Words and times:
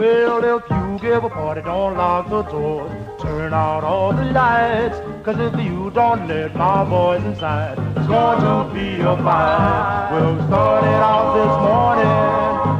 Well, 0.00 0.42
if 0.56 0.62
you 0.70 0.98
give 0.98 1.24
a 1.24 1.28
party, 1.28 1.60
don't 1.60 1.94
lock 1.94 2.30
the 2.30 2.40
doors. 2.44 2.90
Turn 3.20 3.52
out 3.52 3.84
all 3.84 4.14
the 4.14 4.24
lights. 4.32 4.98
Cause 5.22 5.38
if 5.38 5.52
you 5.62 5.90
don't 5.90 6.26
let 6.26 6.56
my 6.56 6.84
boys 6.88 7.22
inside, 7.22 7.76
it's 7.98 8.08
going 8.08 8.40
to 8.40 8.72
be 8.72 9.02
a 9.02 9.14
fight. 9.20 10.08
Well, 10.10 10.36
we 10.36 10.42
started 10.46 11.00
out 11.04 11.28
this 11.36 11.54
morning. 11.68 12.16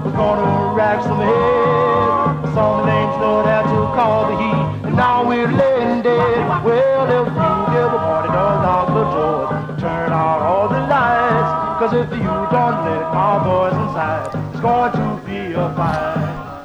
We're 0.02 0.16
gonna 0.16 0.74
rack 0.74 1.02
some 1.02 1.20
heads. 1.20 2.54
Some 2.56 2.86
names 2.88 3.14
know 3.20 3.44
how 3.44 3.62
to 3.68 3.80
call 3.92 4.20
the 4.30 4.36
heat. 4.40 4.86
And 4.86 4.96
now 4.96 5.28
we're 5.28 5.52
laying 5.52 6.00
dead. 6.00 6.64
Well, 6.64 7.04
if 7.04 7.28
you 7.28 7.52
give 7.76 7.90
a 7.92 8.00
party, 8.00 8.28
don't 8.32 8.58
lock 8.64 8.88
the 8.96 9.04
doors. 9.12 9.78
Turn 9.78 10.10
out 10.10 10.40
all 10.40 10.68
the 10.70 10.80
lights. 10.88 11.52
Cause 11.80 11.92
if 11.92 12.10
you 12.16 12.32
don't 12.48 12.78
let 12.88 13.12
my 13.12 13.44
boys 13.44 13.76
inside, 13.76 14.32
it's 14.54 14.60
going 14.60 14.92
to 14.92 15.26
be 15.26 15.52
a 15.52 15.68
fight. 15.76 15.99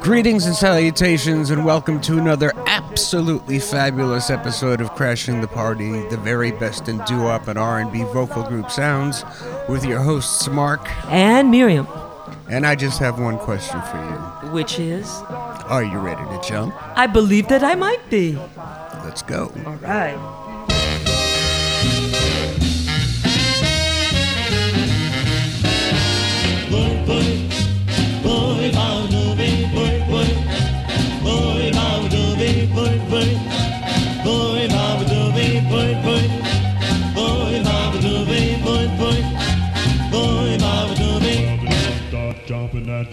Greetings 0.05 0.45
and 0.45 0.55
salutations, 0.55 1.49
and 1.49 1.65
welcome 1.65 1.99
to 2.01 2.19
another 2.19 2.53
absolutely 2.67 3.57
fabulous 3.57 4.29
episode 4.29 4.79
of 4.79 4.91
Crashing 4.91 5.41
the 5.41 5.47
Party, 5.47 6.07
the 6.09 6.17
very 6.17 6.51
best 6.51 6.87
in 6.87 6.99
doo-wop 7.05 7.47
and 7.47 7.57
R&B 7.57 8.03
vocal 8.13 8.43
group 8.43 8.69
sounds, 8.69 9.25
with 9.67 9.83
your 9.83 9.99
hosts 9.99 10.47
Mark 10.47 10.87
and 11.07 11.49
Miriam, 11.49 11.87
and 12.51 12.67
I 12.67 12.75
just 12.75 12.99
have 12.99 13.19
one 13.19 13.39
question 13.39 13.81
for 13.81 13.97
you. 13.97 14.51
which 14.51 14.77
is, 14.77 15.09
Are 15.09 15.83
you 15.83 15.97
ready 15.97 16.21
to 16.21 16.47
jump? 16.47 16.75
I 16.95 17.07
believe 17.07 17.47
that 17.47 17.63
I 17.63 17.73
might 17.73 18.07
be. 18.11 18.37
Let's 19.03 19.23
go. 19.23 19.51
All 19.65 19.75
right. 19.77 20.45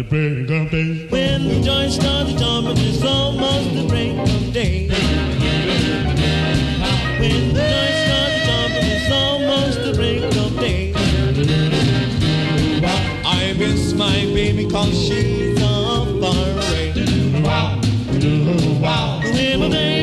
The 0.03 0.08
break 0.08 0.50
of 0.50 0.70
day. 0.70 1.06
When 1.08 1.48
the 1.48 1.61
joint 1.61 1.92
starts 1.92 2.33
jumping, 2.33 2.78
it's 2.78 3.05
almost 3.05 3.75
the 3.75 3.86
break 3.89 4.19
of 4.19 4.53
day. 4.53 4.89
When 7.19 7.55
the 7.55 7.61
joint 7.72 7.97
starts 8.05 8.36
to 8.39 8.47
jumping, 8.47 8.89
it's 8.91 9.12
almost 9.12 9.78
the 9.84 9.92
break 9.95 10.25
of 10.25 10.58
day. 10.58 10.92
I 13.25 13.55
miss 13.58 13.92
my 13.92 14.25
baby 14.34 14.69
cause 14.69 14.98
she's 15.06 15.58
so 15.58 16.20
far 16.20 16.50
away. 16.50 16.92
When 16.92 17.42
my 19.61 19.69
baby 19.69 20.02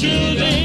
children? 0.00 0.59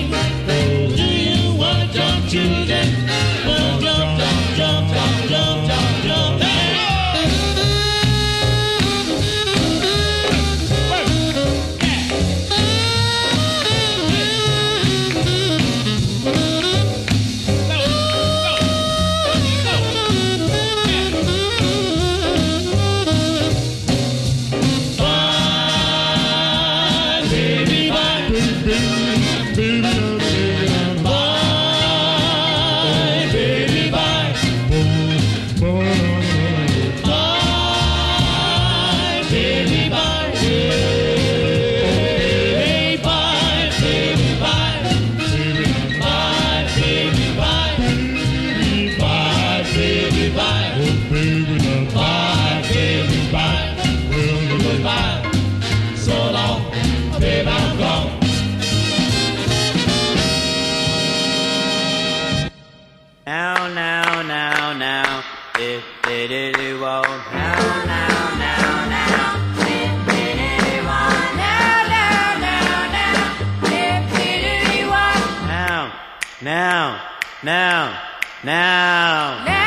Now. 78.86 79.44
Now 79.46 79.65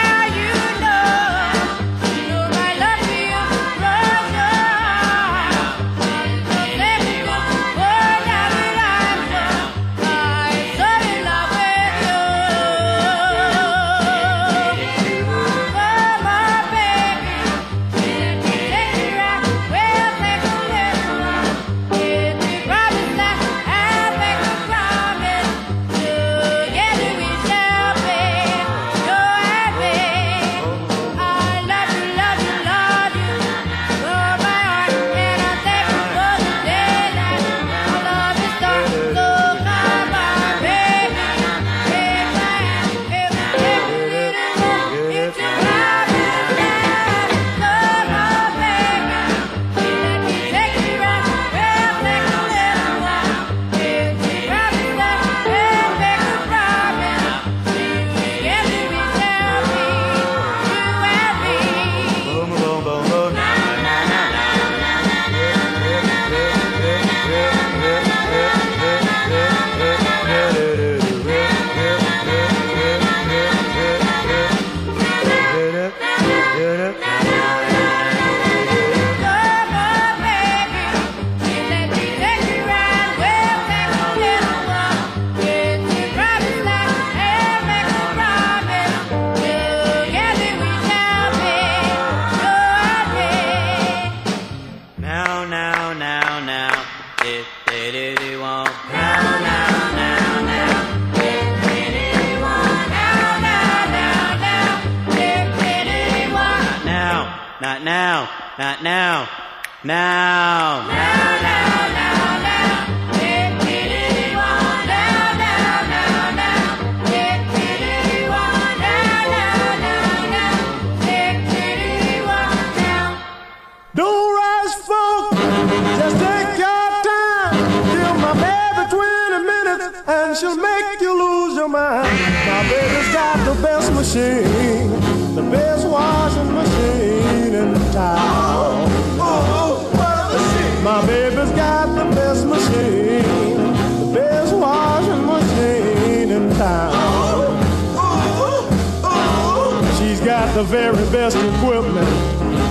the 150.59 150.65
very 150.65 151.05
best 151.13 151.37
equipment. 151.37 152.09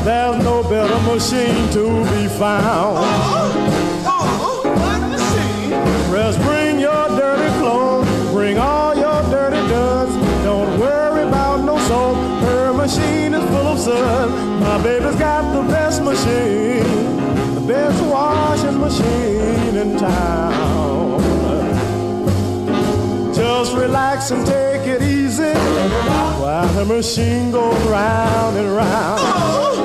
There's 0.03 0.43
no 0.43 0.61
better 0.61 0.99
machine 1.09 1.69
to 1.71 2.03
be 2.11 2.27
found. 2.37 2.97
Just 6.11 6.37
bring 6.41 6.81
your 6.81 7.07
dirty 7.15 7.49
clothes, 7.59 8.09
bring 8.33 8.57
all 8.57 8.93
your 8.93 9.21
dirty 9.31 9.65
duds. 9.69 10.13
Don't 10.43 10.77
worry 10.77 11.23
about 11.23 11.63
no 11.63 11.77
soap. 11.87 12.17
Her 12.43 12.73
machine 12.73 13.33
is 13.33 13.45
full 13.51 13.67
of 13.67 13.79
sun. 13.79 14.59
My 14.59 14.83
baby's 14.83 15.15
got 15.15 15.43
the 15.53 15.61
best 15.71 16.03
machine, 16.03 16.83
the 17.55 17.63
best 17.65 18.03
washing 18.03 18.79
machine 18.81 19.77
in 19.77 19.97
town. 19.97 21.21
Just 23.33 23.73
relax 23.77 24.31
and 24.31 24.45
take 24.45 24.85
it 24.87 25.01
easy 25.03 25.26
while 25.37 26.67
the 26.73 26.85
machine 26.85 27.51
goes 27.51 27.79
round 27.85 28.57
and 28.57 28.75
round. 28.75 29.19
Oh! 29.21 29.76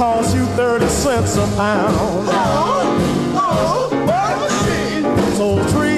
Cost 0.00 0.34
you 0.34 0.46
30 0.56 0.86
cents 0.86 1.36
a 1.36 1.46
pound. 1.56 1.94
Oh, 2.00 2.24
oh, 3.36 3.90
oh, 3.92 4.48
oh 5.04 5.34
So 5.36 5.46
treat 5.74 5.89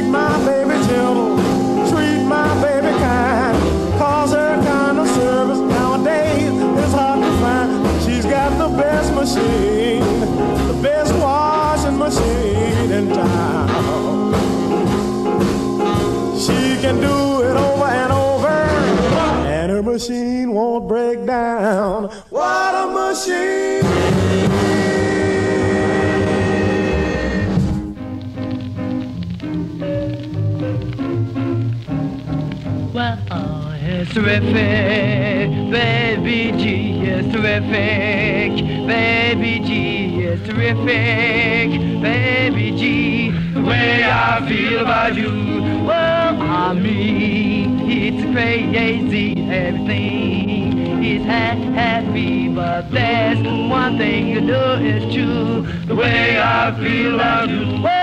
terrific, 34.13 35.71
baby 35.71 36.53
G 36.53 37.01
is 37.01 37.33
terrific, 37.33 38.65
baby 38.87 39.59
G 39.61 40.23
is 40.23 40.47
terrific, 40.47 42.03
baby 42.03 42.77
G. 42.77 43.31
The 43.55 43.63
way 43.63 44.05
I 44.05 44.47
feel 44.47 44.81
about 44.81 45.15
you, 45.15 45.85
well, 45.87 46.43
I 46.43 46.75
mean, 46.75 47.89
it's 47.91 48.23
crazy, 48.35 49.33
everything 49.51 51.03
is 51.03 51.25
ha- 51.25 51.73
happy, 51.73 52.49
but 52.49 52.91
there's 52.91 53.39
one 53.71 53.97
thing 53.97 54.29
you 54.29 54.41
do 54.43 54.63
is 54.75 55.15
true. 55.15 55.63
The 55.87 55.95
way 55.95 56.39
I 56.39 56.75
feel 56.79 57.15
about 57.15 57.49
you, 57.49 57.83
well. 57.83 58.02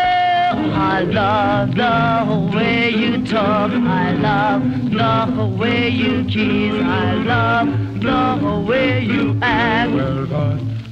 I 0.90 1.02
love 1.02 1.76
the 1.76 2.58
way 2.58 2.90
you 2.90 3.24
talk. 3.24 3.72
I 3.72 4.12
love 4.14 5.36
the 5.38 5.46
way 5.46 5.88
you 5.88 6.24
kiss. 6.24 6.84
I 6.84 7.14
love 7.14 8.42
the 8.42 8.60
way 8.68 9.04
you 9.04 9.38
act. 9.40 9.92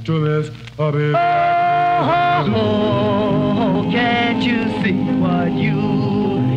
To 0.06 0.24
this, 0.24 0.50
a 0.78 0.92
bit. 0.92 1.14
Oh, 1.16 2.46
oh, 2.54 3.88
can't 3.90 4.42
you 4.42 4.68
see 4.82 5.02
what 5.20 5.50
you 5.52 5.76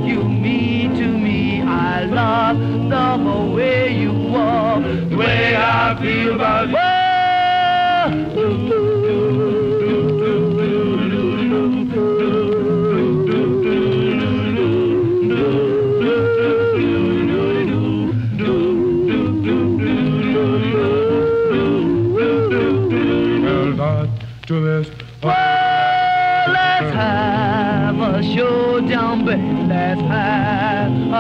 you 0.06 0.24
mean 0.24 0.94
to 0.96 1.08
me? 1.08 1.64
I 1.64 2.06
love 2.06 2.60
the 2.90 3.54
way 3.56 3.98
you 3.98 4.14
walk, 4.14 4.84
the 4.84 5.16
way 5.18 5.56
I 5.58 5.98
feel 6.00 6.36
about 6.36 6.72
Well, 8.36 9.01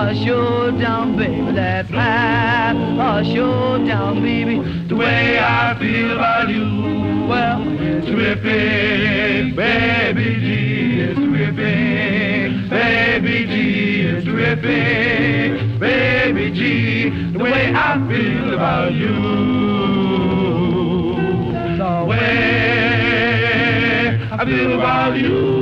a 0.01 0.15
showdown, 0.15 1.15
baby. 1.15 1.51
Let's 1.51 1.89
have 1.89 2.75
a 2.75 3.23
showdown, 3.23 4.21
baby. 4.21 4.57
The 4.87 4.95
way 4.95 5.37
I 5.39 5.77
feel 5.77 6.13
about 6.13 6.49
you, 6.49 7.27
well, 7.27 7.61
it's 7.79 8.07
terrific, 8.07 9.55
baby 9.55 10.39
G. 10.39 11.01
It's 11.01 11.19
terrific, 11.19 12.69
baby 12.69 13.45
G. 13.45 14.01
It's 14.01 14.25
terrific, 14.25 15.79
baby 15.79 16.51
G. 16.51 17.09
The 17.33 17.39
way 17.39 17.71
I 17.73 17.99
feel 18.09 18.53
about 18.55 18.93
you. 18.93 19.15
The 21.77 22.05
way 22.09 22.99
I 24.31 24.45
feel 24.45 24.73
about 24.79 25.15
you. 25.17 25.60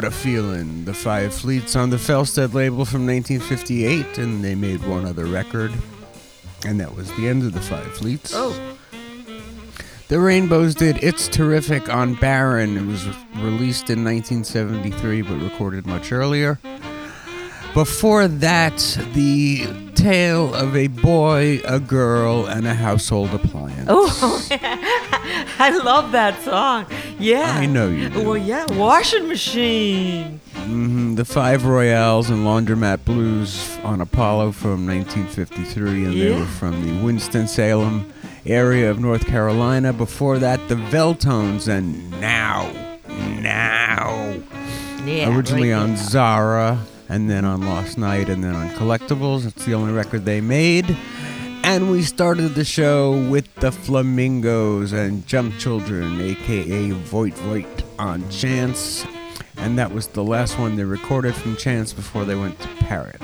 What 0.00 0.10
a 0.10 0.16
feeling. 0.16 0.86
The 0.86 0.94
Five 0.94 1.34
Fleets 1.34 1.76
on 1.76 1.90
the 1.90 1.98
Felsted 1.98 2.54
label 2.54 2.86
from 2.86 3.06
1958, 3.06 4.16
and 4.16 4.42
they 4.42 4.54
made 4.54 4.82
one 4.86 5.04
other 5.04 5.26
record. 5.26 5.74
And 6.64 6.80
that 6.80 6.96
was 6.96 7.12
the 7.16 7.28
end 7.28 7.42
of 7.42 7.52
the 7.52 7.60
Five 7.60 7.98
Fleets. 7.98 8.32
Oh, 8.34 8.58
The 10.08 10.18
Rainbows 10.18 10.74
did 10.74 11.04
It's 11.04 11.28
Terrific 11.28 11.90
on 11.90 12.14
Baron. 12.14 12.78
It 12.78 12.86
was 12.86 13.06
released 13.44 13.90
in 13.90 14.02
1973 14.02 15.20
but 15.20 15.34
recorded 15.34 15.86
much 15.86 16.12
earlier. 16.12 16.58
Before 17.74 18.26
that, 18.26 18.78
the 19.12 19.89
tale 20.00 20.54
of 20.54 20.74
a 20.76 20.86
boy, 20.88 21.60
a 21.66 21.78
girl, 21.78 22.46
and 22.46 22.66
a 22.66 22.74
household 22.74 23.34
appliance. 23.34 23.86
oh, 23.88 24.46
I 25.58 25.70
love 25.84 26.12
that 26.12 26.40
song. 26.42 26.86
Yeah, 27.18 27.52
I 27.56 27.66
know 27.66 27.88
you 27.88 28.08
do. 28.08 28.26
Well, 28.26 28.36
yeah, 28.36 28.66
washing 28.72 29.28
machine. 29.28 30.40
Mm-hmm. 30.54 31.16
The 31.16 31.24
Five 31.24 31.66
Royales 31.66 32.30
and 32.30 32.46
Laundromat 32.46 33.04
Blues 33.04 33.78
on 33.82 34.00
Apollo 34.00 34.52
from 34.52 34.86
1953, 34.86 36.04
and 36.04 36.20
they 36.20 36.38
were 36.38 36.46
from 36.46 36.82
the 36.86 37.04
Winston-Salem 37.04 38.10
area 38.46 38.90
of 38.90 38.98
North 39.00 39.26
Carolina. 39.26 39.92
Before 39.92 40.38
that, 40.38 40.66
the 40.68 40.76
Veltones 40.76 41.68
and 41.68 42.10
Now, 42.20 42.70
Now. 43.40 44.36
Yeah, 45.04 45.34
Originally 45.34 45.72
right 45.72 45.80
on 45.80 45.88
there. 45.88 45.96
Zara, 45.96 46.78
and 47.10 47.28
then 47.28 47.44
on 47.44 47.60
Lost 47.62 47.98
Nite, 47.98 48.30
and 48.30 48.42
then 48.42 48.54
on 48.54 48.70
Collectables. 48.70 49.46
It's 49.46 49.66
the 49.66 49.74
only 49.74 49.92
record 49.92 50.24
they 50.24 50.40
made. 50.40 50.96
And 51.62 51.90
we 51.90 52.02
started 52.02 52.54
the 52.54 52.64
show 52.64 53.28
with 53.28 53.52
the 53.56 53.70
Flamingos 53.70 54.92
and 54.92 55.26
Jump 55.26 55.58
Children, 55.58 56.20
aka 56.20 56.90
Voit 56.92 57.34
Voit, 57.34 57.82
on 57.98 58.28
Chance. 58.30 59.04
And 59.56 59.78
that 59.78 59.92
was 59.92 60.06
the 60.06 60.24
last 60.24 60.58
one 60.58 60.76
they 60.76 60.84
recorded 60.84 61.34
from 61.34 61.56
Chance 61.56 61.92
before 61.92 62.24
they 62.24 62.34
went 62.34 62.58
to 62.60 62.68
Parrot. 62.78 63.20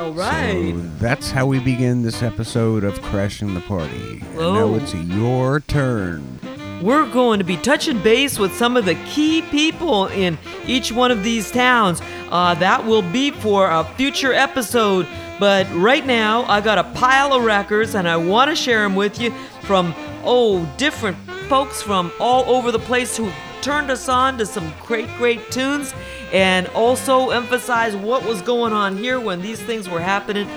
All 0.00 0.12
right. 0.12 0.72
So 0.74 0.80
that's 0.98 1.30
how 1.30 1.46
we 1.46 1.60
begin 1.60 2.02
this 2.02 2.22
episode 2.22 2.84
of 2.84 3.00
Crashing 3.02 3.54
the 3.54 3.60
Party. 3.60 4.22
And 4.32 4.36
now 4.36 4.74
it's 4.74 4.94
your 4.94 5.60
turn. 5.60 6.40
We're 6.80 7.06
going 7.06 7.40
to 7.40 7.44
be 7.44 7.58
touching 7.58 8.02
base 8.02 8.38
with 8.38 8.54
some 8.54 8.76
of 8.76 8.86
the 8.86 8.94
key 9.06 9.42
people 9.42 10.06
in 10.06 10.38
each 10.66 10.90
one 10.90 11.10
of 11.10 11.22
these 11.22 11.50
towns. 11.50 12.00
Uh, 12.30 12.54
that 12.54 12.86
will 12.86 13.02
be 13.02 13.30
for 13.30 13.68
a 13.70 13.84
future 13.96 14.32
episode. 14.32 15.06
But 15.38 15.70
right 15.74 16.04
now, 16.06 16.44
I 16.44 16.60
got 16.60 16.78
a 16.78 16.84
pile 16.84 17.34
of 17.34 17.44
records 17.44 17.94
and 17.94 18.08
I 18.08 18.16
want 18.16 18.50
to 18.50 18.56
share 18.56 18.82
them 18.82 18.94
with 18.94 19.20
you 19.20 19.30
from, 19.62 19.94
oh, 20.24 20.64
different 20.78 21.18
folks 21.48 21.82
from 21.82 22.12
all 22.18 22.44
over 22.44 22.72
the 22.72 22.78
place 22.78 23.16
who 23.16 23.30
turned 23.60 23.90
us 23.90 24.08
on 24.08 24.38
to 24.38 24.46
some 24.46 24.72
great, 24.86 25.08
great 25.18 25.50
tunes 25.50 25.92
and 26.32 26.66
also 26.68 27.30
emphasize 27.30 27.94
what 27.94 28.24
was 28.24 28.40
going 28.40 28.72
on 28.72 28.96
here 28.96 29.20
when 29.20 29.42
these 29.42 29.60
things 29.60 29.88
were 29.88 30.00
happening. 30.00 30.48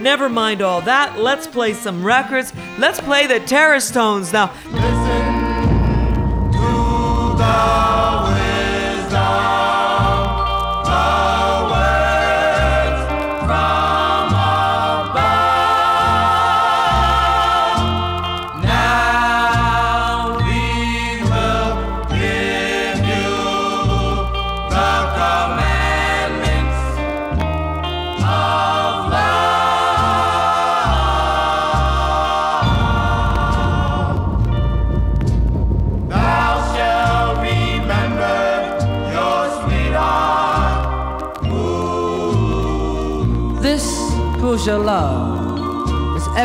Never 0.00 0.28
mind 0.28 0.60
all 0.60 0.80
that. 0.82 1.18
Let's 1.18 1.46
play 1.46 1.72
some 1.72 2.04
records. 2.04 2.52
Let's 2.78 3.00
play 3.00 3.26
the 3.26 3.40
Terrace 3.40 3.90
Tones. 3.90 4.32
Now, 4.32 4.52
Thou 7.38 8.27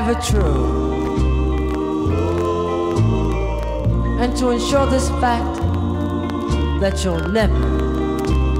ever 0.05 0.19
true. 0.19 0.65
And 4.19 4.35
to 4.35 4.49
ensure 4.49 4.85
this 4.87 5.07
fact 5.23 5.55
that 6.81 7.03
you'll 7.03 7.29
never, 7.29 7.55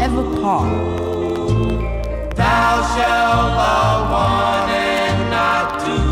ever 0.01 0.23
part. 0.39 0.71
Thou 2.37 2.71
shalt 2.93 3.47
love 3.59 4.03
one 4.09 4.69
and 4.69 5.29
not 5.35 5.67
two. 5.83 6.11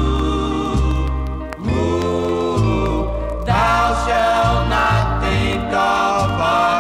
Ooh, 1.70 3.08
thou 3.46 3.84
shalt 4.04 4.68
not 4.76 5.06
think 5.24 5.72
of 5.74 6.30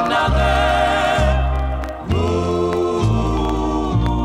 another. 0.03 0.59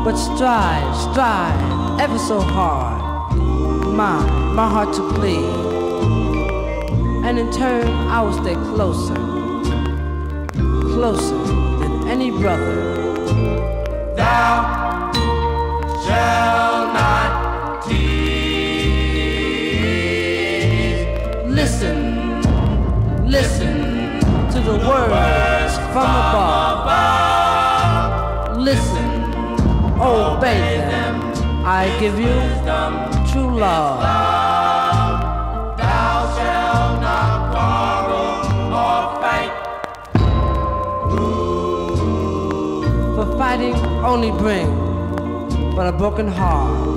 But 0.03 0.15
strive, 0.17 0.95
strive 0.97 1.99
ever 2.01 2.19
so 2.19 2.41
hard. 2.41 2.86
My, 3.97 4.21
my 4.53 4.69
heart 4.69 4.93
to 4.93 5.01
bleed. 5.13 5.43
And 7.25 7.39
in 7.39 7.51
turn, 7.51 7.87
I 7.87 8.21
will 8.21 8.33
stay 8.43 8.53
closer. 8.53 9.15
Closer 10.93 11.37
than 11.79 12.07
any 12.07 12.29
brother. 12.29 12.75
Thou 14.15 15.11
shalt 16.05 16.93
not 16.93 17.83
tease. 17.87 17.97
Listen, 21.47 21.97
listen 23.27 24.19
to 24.51 24.59
the 24.61 24.77
words 24.87 25.73
from 25.91 26.11
above. 26.29 27.57
Listen, 28.59 29.09
obey 29.99 30.77
them. 30.77 31.15
I 31.65 31.89
give 31.99 32.19
you 32.19 32.37
true 32.63 33.16
love. 33.57 33.99
Thou 35.77 36.35
shalt 36.35 37.01
not 37.01 37.51
quarrel 37.51 38.31
or 38.85 39.01
fight. 39.21 39.53
For 43.15 43.25
fighting 43.37 43.75
only 44.05 44.31
bring 44.31 44.69
but 45.75 45.87
a 45.87 45.91
broken 45.91 46.27
heart. 46.27 46.87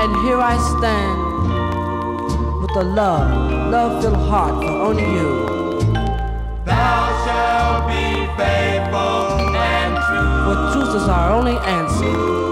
And 0.00 0.16
here 0.24 0.40
I 0.40 0.56
stand 0.78 1.18
with 2.62 2.74
a 2.76 2.84
love, 2.84 3.70
love-filled 3.70 4.16
heart 4.28 4.64
for 4.64 4.72
only 4.88 5.04
you. 5.04 5.30
Thou 6.64 7.00
shalt 7.24 7.86
be 7.88 8.26
faithful 8.40 9.36
and 9.56 9.92
true. 10.06 10.32
For 10.46 10.56
truth 10.72 10.94
is 11.02 11.08
our 11.08 11.32
only 11.32 11.56
answer. 11.58 12.49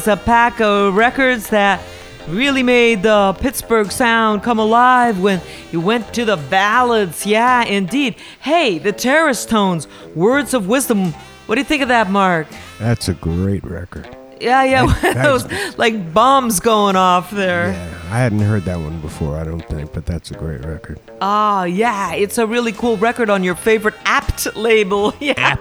Was 0.00 0.08
a 0.08 0.16
pack 0.16 0.62
of 0.62 0.94
records 0.94 1.50
that 1.50 1.78
really 2.26 2.62
made 2.62 3.02
the 3.02 3.36
Pittsburgh 3.38 3.92
sound 3.92 4.42
come 4.42 4.58
alive 4.58 5.20
when 5.20 5.42
you 5.72 5.80
went 5.80 6.14
to 6.14 6.24
the 6.24 6.38
ballads. 6.38 7.26
Yeah, 7.26 7.64
indeed. 7.64 8.14
Hey, 8.40 8.78
the 8.78 8.92
Terrace 8.92 9.44
Tones, 9.44 9.86
Words 10.14 10.54
of 10.54 10.68
Wisdom. 10.68 11.12
What 11.44 11.56
do 11.56 11.60
you 11.60 11.66
think 11.66 11.82
of 11.82 11.88
that, 11.88 12.08
Mark? 12.08 12.46
That's 12.78 13.08
a 13.08 13.14
great 13.14 13.62
record. 13.62 14.16
Yeah, 14.40 14.64
yeah. 14.64 14.84
Was 15.32 15.46
like 15.78 16.14
bombs 16.14 16.60
going 16.60 16.96
off 16.96 17.30
there. 17.30 17.72
Yeah, 17.72 17.98
I 18.04 18.20
hadn't 18.20 18.40
heard 18.40 18.62
that 18.62 18.78
one 18.78 19.02
before, 19.02 19.36
I 19.36 19.44
don't 19.44 19.66
think, 19.68 19.92
but 19.92 20.06
that's 20.06 20.30
a 20.30 20.34
great 20.34 20.64
record. 20.64 20.98
Ah, 21.20 21.64
yeah, 21.64 22.14
it's 22.14 22.38
a 22.38 22.46
really 22.46 22.72
cool 22.72 22.96
record 22.96 23.28
on 23.28 23.44
your 23.44 23.54
favorite 23.54 23.96
Apt 24.06 24.56
label. 24.56 25.12
Yeah. 25.20 25.56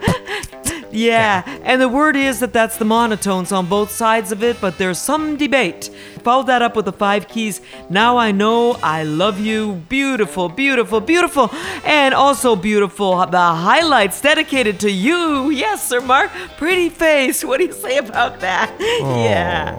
Yeah, 0.92 1.44
and 1.64 1.82
the 1.82 1.90
word 1.90 2.16
is 2.16 2.40
that 2.40 2.54
that's 2.54 2.78
the 2.78 2.86
monotones 2.86 3.56
on 3.56 3.68
both 3.68 3.92
sides 3.92 4.32
of 4.32 4.44
it, 4.44 4.60
but 4.60 4.78
there's 4.78 5.00
some 5.00 5.38
debate. 5.38 5.90
Follow 6.20 6.44
that 6.44 6.62
up 6.62 6.76
with 6.76 6.86
the 6.86 6.92
five 6.94 7.28
keys. 7.28 7.62
Now 7.90 8.18
I 8.18 8.32
know 8.32 8.74
I 8.84 9.04
love 9.04 9.40
you. 9.40 9.84
Beautiful, 9.90 10.50
beautiful, 10.50 11.00
beautiful. 11.00 11.50
And 11.84 12.14
also 12.14 12.56
beautiful, 12.56 13.26
the 13.26 13.38
highlights 13.38 14.22
dedicated 14.22 14.80
to 14.82 14.92
you. 14.92 15.50
Yes, 15.50 15.88
Sir 15.88 16.02
Mark. 16.02 16.32
Pretty 16.58 16.90
face. 16.90 17.44
What 17.44 17.58
do 17.58 17.66
you 17.66 17.74
say 17.74 17.98
about 17.98 18.40
that? 18.42 18.70
Yeah. 19.20 19.76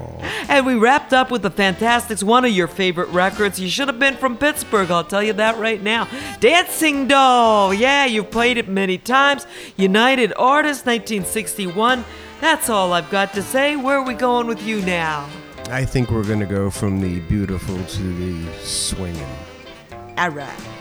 And 0.48 0.66
we 0.66 0.74
wrapped 0.74 1.12
up 1.12 1.30
with 1.30 1.42
the 1.42 1.50
Fantastics, 1.50 2.22
one 2.22 2.44
of 2.44 2.50
your 2.50 2.66
favorite 2.66 3.08
records. 3.08 3.58
You 3.58 3.68
should 3.68 3.88
have 3.88 3.98
been 3.98 4.16
from 4.16 4.36
Pittsburgh, 4.36 4.90
I'll 4.90 5.04
tell 5.04 5.22
you 5.22 5.32
that 5.34 5.58
right 5.58 5.82
now. 5.82 6.08
Dancing 6.40 7.06
Doll. 7.08 7.72
Yeah, 7.72 8.04
you've 8.04 8.30
played 8.30 8.56
it 8.58 8.68
many 8.68 8.98
times. 8.98 9.46
United 9.76 10.32
Artists, 10.36 10.84
1961. 10.84 12.04
That's 12.40 12.68
all 12.68 12.92
I've 12.92 13.10
got 13.10 13.32
to 13.34 13.42
say. 13.42 13.76
Where 13.76 13.98
are 13.98 14.04
we 14.06 14.14
going 14.14 14.46
with 14.46 14.62
you 14.62 14.80
now? 14.82 15.28
I 15.70 15.84
think 15.84 16.10
we're 16.10 16.24
gonna 16.24 16.46
go 16.46 16.68
from 16.68 17.00
the 17.00 17.20
beautiful 17.20 17.76
to 17.76 18.02
the 18.02 18.52
swinging. 18.58 19.22
All 20.18 20.30
right. 20.30 20.79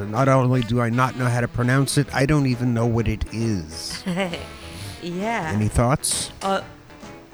You 0.00 0.06
pronounce 0.06 0.26
it. 0.26 0.26
Not 0.26 0.28
only 0.28 0.60
do 0.62 0.80
I 0.80 0.90
not 0.90 1.16
know 1.16 1.26
how 1.26 1.40
to 1.40 1.48
pronounce 1.48 1.98
it, 1.98 2.06
I 2.14 2.26
don't 2.26 2.46
even 2.46 2.74
know 2.74 2.86
what 2.86 3.08
it 3.08 3.24
is. 3.32 4.02
yeah. 5.02 5.52
Any 5.54 5.68
thoughts? 5.68 6.30
Uh, 6.42 6.62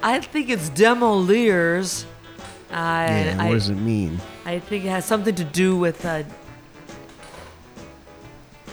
I 0.02 0.20
think 0.20 0.48
it's 0.48 0.70
Demoliers. 0.70 2.04
I, 2.70 3.06
yeah, 3.06 3.36
I, 3.38 3.46
what 3.48 3.54
does 3.54 3.68
it 3.68 3.74
mean? 3.76 4.18
I 4.44 4.58
think 4.58 4.84
it 4.84 4.88
has 4.88 5.04
something 5.04 5.34
to 5.34 5.44
do 5.44 5.76
with 5.76 6.04
uh, 6.06 6.22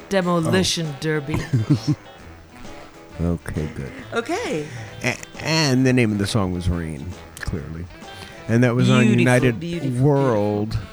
demolition 0.10 0.88
Oh. 0.88 0.95
derby. 0.99 1.36
Okay, 3.21 3.67
good. 3.75 3.91
okay. 4.13 4.65
A- 5.04 5.17
and 5.41 5.86
the 5.86 5.91
name 5.91 6.13
of 6.13 6.19
the 6.19 6.25
song 6.25 6.54
was 6.54 6.69
Rain, 6.69 7.06
clearly. 7.41 7.86
And 8.47 8.63
that 8.63 8.75
was 8.75 8.89
on 8.89 9.08
United 9.10 9.60
beautiful, 9.60 10.02
World. 10.02 10.73
Yeah. 10.73 10.88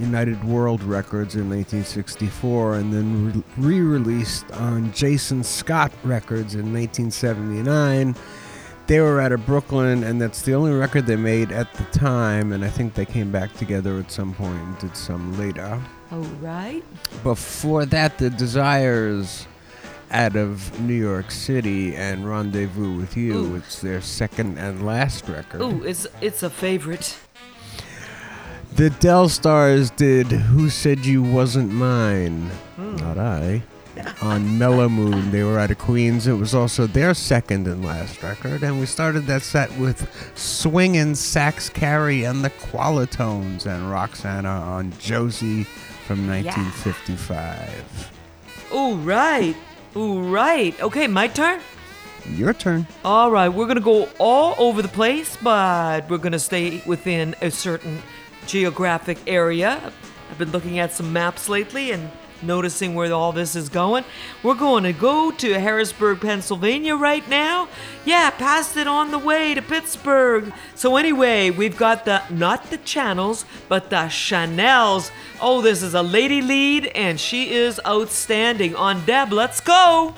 United 0.00 0.42
World 0.44 0.82
Records 0.82 1.34
in 1.36 1.48
1964 1.50 2.76
and 2.76 2.92
then 2.92 3.44
re 3.56 3.80
released 3.80 4.50
on 4.52 4.92
Jason 4.92 5.44
Scott 5.44 5.92
Records 6.02 6.54
in 6.54 6.72
1979. 6.72 8.14
They 8.86 9.00
were 9.00 9.20
out 9.20 9.30
of 9.30 9.46
Brooklyn, 9.46 10.02
and 10.02 10.20
that's 10.20 10.42
the 10.42 10.54
only 10.54 10.72
record 10.72 11.06
they 11.06 11.14
made 11.14 11.52
at 11.52 11.72
the 11.74 11.84
time. 11.96 12.50
And 12.50 12.64
I 12.64 12.70
think 12.70 12.94
they 12.94 13.06
came 13.06 13.30
back 13.30 13.54
together 13.54 13.98
at 13.98 14.10
some 14.10 14.34
point 14.34 14.60
and 14.60 14.78
did 14.78 14.96
some 14.96 15.38
later. 15.38 15.80
All 16.10 16.18
right. 16.40 16.82
Before 17.22 17.86
that, 17.86 18.18
The 18.18 18.30
Desires 18.30 19.46
out 20.10 20.34
of 20.34 20.80
New 20.80 20.94
York 20.94 21.30
City 21.30 21.94
and 21.94 22.28
Rendezvous 22.28 22.96
with 22.96 23.16
You. 23.16 23.34
Ooh. 23.34 23.56
It's 23.56 23.80
their 23.80 24.00
second 24.00 24.58
and 24.58 24.84
last 24.84 25.28
record. 25.28 25.62
Ooh, 25.62 25.84
it's 25.84 26.06
it's 26.20 26.42
a 26.42 26.50
favorite. 26.50 27.16
The 28.80 28.88
Del 28.88 29.28
Stars 29.28 29.90
did 29.90 30.28
Who 30.28 30.70
Said 30.70 31.04
You 31.04 31.22
Wasn't 31.22 31.70
Mine? 31.70 32.48
Hmm. 32.76 32.96
Not 32.96 33.18
I. 33.18 33.62
On 34.22 34.56
Mellow 34.56 34.88
Moon. 34.88 35.30
They 35.30 35.42
were 35.42 35.58
out 35.58 35.70
of 35.70 35.76
Queens. 35.76 36.26
It 36.26 36.32
was 36.32 36.54
also 36.54 36.86
their 36.86 37.12
second 37.12 37.66
and 37.66 37.84
last 37.84 38.22
record. 38.22 38.62
And 38.62 38.80
we 38.80 38.86
started 38.86 39.26
that 39.26 39.42
set 39.42 39.70
with 39.76 40.08
Swingin' 40.34 41.14
Sax 41.14 41.68
Carey 41.68 42.24
and 42.24 42.42
the 42.42 42.48
Qualitones 42.48 43.66
and 43.66 43.90
Roxana 43.90 44.48
on 44.48 44.94
Josie 44.98 45.64
from 45.64 46.26
1955. 46.26 48.10
Ooh, 48.72 48.94
right. 48.94 49.56
Ooh, 49.94 50.20
right. 50.20 50.80
Okay, 50.80 51.06
my 51.06 51.28
turn. 51.28 51.60
Your 52.34 52.54
turn. 52.54 52.86
All 53.04 53.30
right, 53.30 53.50
we're 53.50 53.66
gonna 53.66 53.80
go 53.80 54.08
all 54.18 54.54
over 54.56 54.80
the 54.80 54.88
place, 54.88 55.36
but 55.42 56.08
we're 56.08 56.16
gonna 56.16 56.38
stay 56.38 56.82
within 56.86 57.34
a 57.42 57.50
certain 57.50 58.02
geographic 58.50 59.18
area. 59.28 59.92
I've 60.28 60.38
been 60.38 60.50
looking 60.50 60.80
at 60.80 60.92
some 60.92 61.12
maps 61.12 61.48
lately 61.48 61.92
and 61.92 62.10
noticing 62.42 62.94
where 62.96 63.12
all 63.12 63.30
this 63.30 63.54
is 63.54 63.68
going. 63.68 64.04
We're 64.42 64.54
going 64.54 64.82
to 64.84 64.92
go 64.92 65.30
to 65.30 65.60
Harrisburg, 65.60 66.20
Pennsylvania 66.20 66.96
right 66.96 67.26
now. 67.28 67.68
Yeah, 68.04 68.30
past 68.30 68.76
it 68.76 68.88
on 68.88 69.12
the 69.12 69.18
way 69.18 69.54
to 69.54 69.62
Pittsburgh. 69.62 70.52
So 70.74 70.96
anyway, 70.96 71.50
we've 71.50 71.76
got 71.76 72.04
the 72.04 72.22
not 72.28 72.70
the 72.70 72.78
channels, 72.78 73.44
but 73.68 73.88
the 73.88 74.08
Chanels. 74.08 75.12
Oh, 75.40 75.60
this 75.60 75.82
is 75.82 75.94
a 75.94 76.02
lady 76.02 76.42
lead, 76.42 76.86
and 76.86 77.20
she 77.20 77.52
is 77.52 77.80
outstanding. 77.86 78.74
On 78.74 79.04
Deb, 79.04 79.32
let's 79.32 79.60
go. 79.60 80.14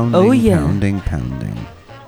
Pounding, 0.00 0.14
Oh, 0.14 0.32
yeah. 0.32 0.56
pounding, 0.58 1.00
pounding. 1.00 1.56